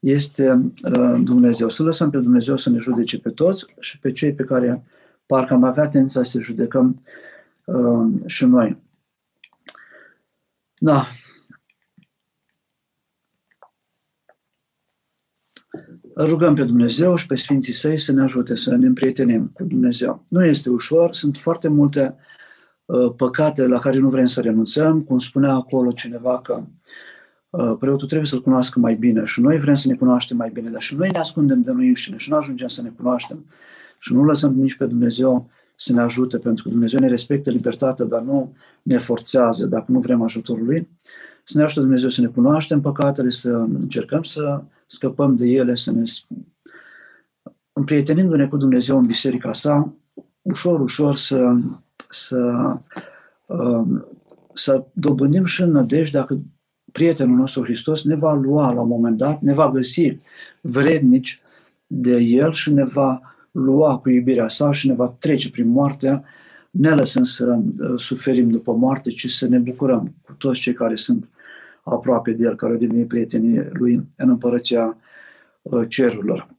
[0.00, 1.68] este uh, Dumnezeu.
[1.68, 4.84] Să lăsăm pe Dumnezeu să ne judece pe toți și pe cei pe care
[5.26, 6.98] parcă am avea tendința să judecăm
[7.64, 8.78] uh, și noi.
[10.78, 11.06] Da.
[16.26, 20.24] Rugăm pe Dumnezeu și pe Sfinții Săi să ne ajute să ne împrietenim cu Dumnezeu.
[20.28, 22.16] Nu este ușor, sunt foarte multe
[22.84, 26.62] uh, păcate la care nu vrem să renunțăm, cum spunea acolo cineva că
[27.50, 30.70] uh, preotul trebuie să-L cunoască mai bine și noi vrem să ne cunoaștem mai bine,
[30.70, 33.46] dar și noi ne ascundem de noi înșine și nu ajungem să ne cunoaștem
[33.98, 38.04] și nu lăsăm nici pe Dumnezeu să ne ajute, pentru că Dumnezeu ne respectă libertatea,
[38.04, 38.52] dar nu
[38.82, 40.88] ne forțează dacă nu vrem ajutorul Lui.
[41.44, 45.92] Să ne ajute Dumnezeu să ne cunoaștem păcatele, să încercăm să scăpăm de ele, să
[45.92, 46.02] ne
[47.72, 49.92] împrietenindu-ne cu Dumnezeu în biserica sa,
[50.42, 51.54] ușor, ușor să,
[52.10, 52.72] să,
[53.46, 54.06] um,
[54.52, 56.40] să dobândim și în nădejde dacă
[56.92, 60.18] prietenul nostru Hristos ne va lua la un moment dat, ne va găsi
[60.60, 61.40] vrednici
[61.86, 63.20] de El și ne va
[63.50, 66.24] lua cu iubirea sa și ne va trece prin moartea,
[66.70, 70.96] ne lăsăm să uh, suferim după moarte, ci să ne bucurăm cu toți cei care
[70.96, 71.28] sunt
[71.92, 74.96] aproape de El, care au devenit prietenii Lui în împărăția
[75.62, 76.56] uh, cerurilor.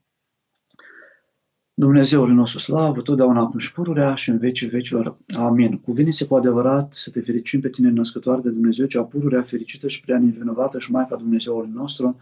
[1.79, 5.17] Dumnezeul nostru slavă, totdeauna acum și pururea și în vecii vecilor.
[5.37, 5.77] Amin.
[5.77, 10.01] Cuvine-se cu adevărat să te fericim pe tine, născătoare de Dumnezeu, cea pururea fericită și
[10.01, 12.19] prea nevinovată și Maica Dumnezeului nostru,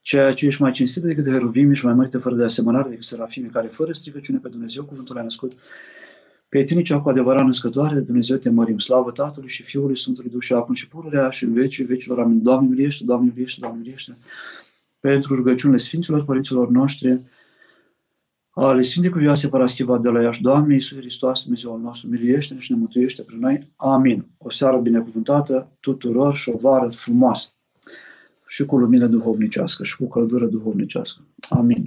[0.00, 3.50] ceea ce ești mai cinstită decât heruvimi și mai mărită fără de asemănare decât serafimii
[3.50, 5.52] care fără stricăciune pe Dumnezeu cuvântul a născut.
[6.54, 8.78] Pe tine cea cu adevărat născătoare de Dumnezeu te mărim.
[8.78, 12.18] Slavă Tatălui și Fiului Sfântului Duh și acum și pururea și în vecii vecilor.
[12.20, 12.42] Amin.
[12.42, 14.16] Doamne miliește, Doamne miliește, Doamne miliește.
[15.00, 17.20] Pentru rugăciunile Sfinților Părinților noștri,
[18.50, 22.78] ale Sfinte Cuvioase Paraschiva de la Iași, Doamne Iisus Hristos, Dumnezeul nostru, miliește și ne
[22.78, 23.72] mântuiește prin noi.
[23.76, 24.26] Amin.
[24.38, 27.48] O seară binecuvântată tuturor și o vară frumoasă
[28.46, 31.22] și cu lumină duhovnicească și cu căldură duhovnicească.
[31.48, 31.86] Amin.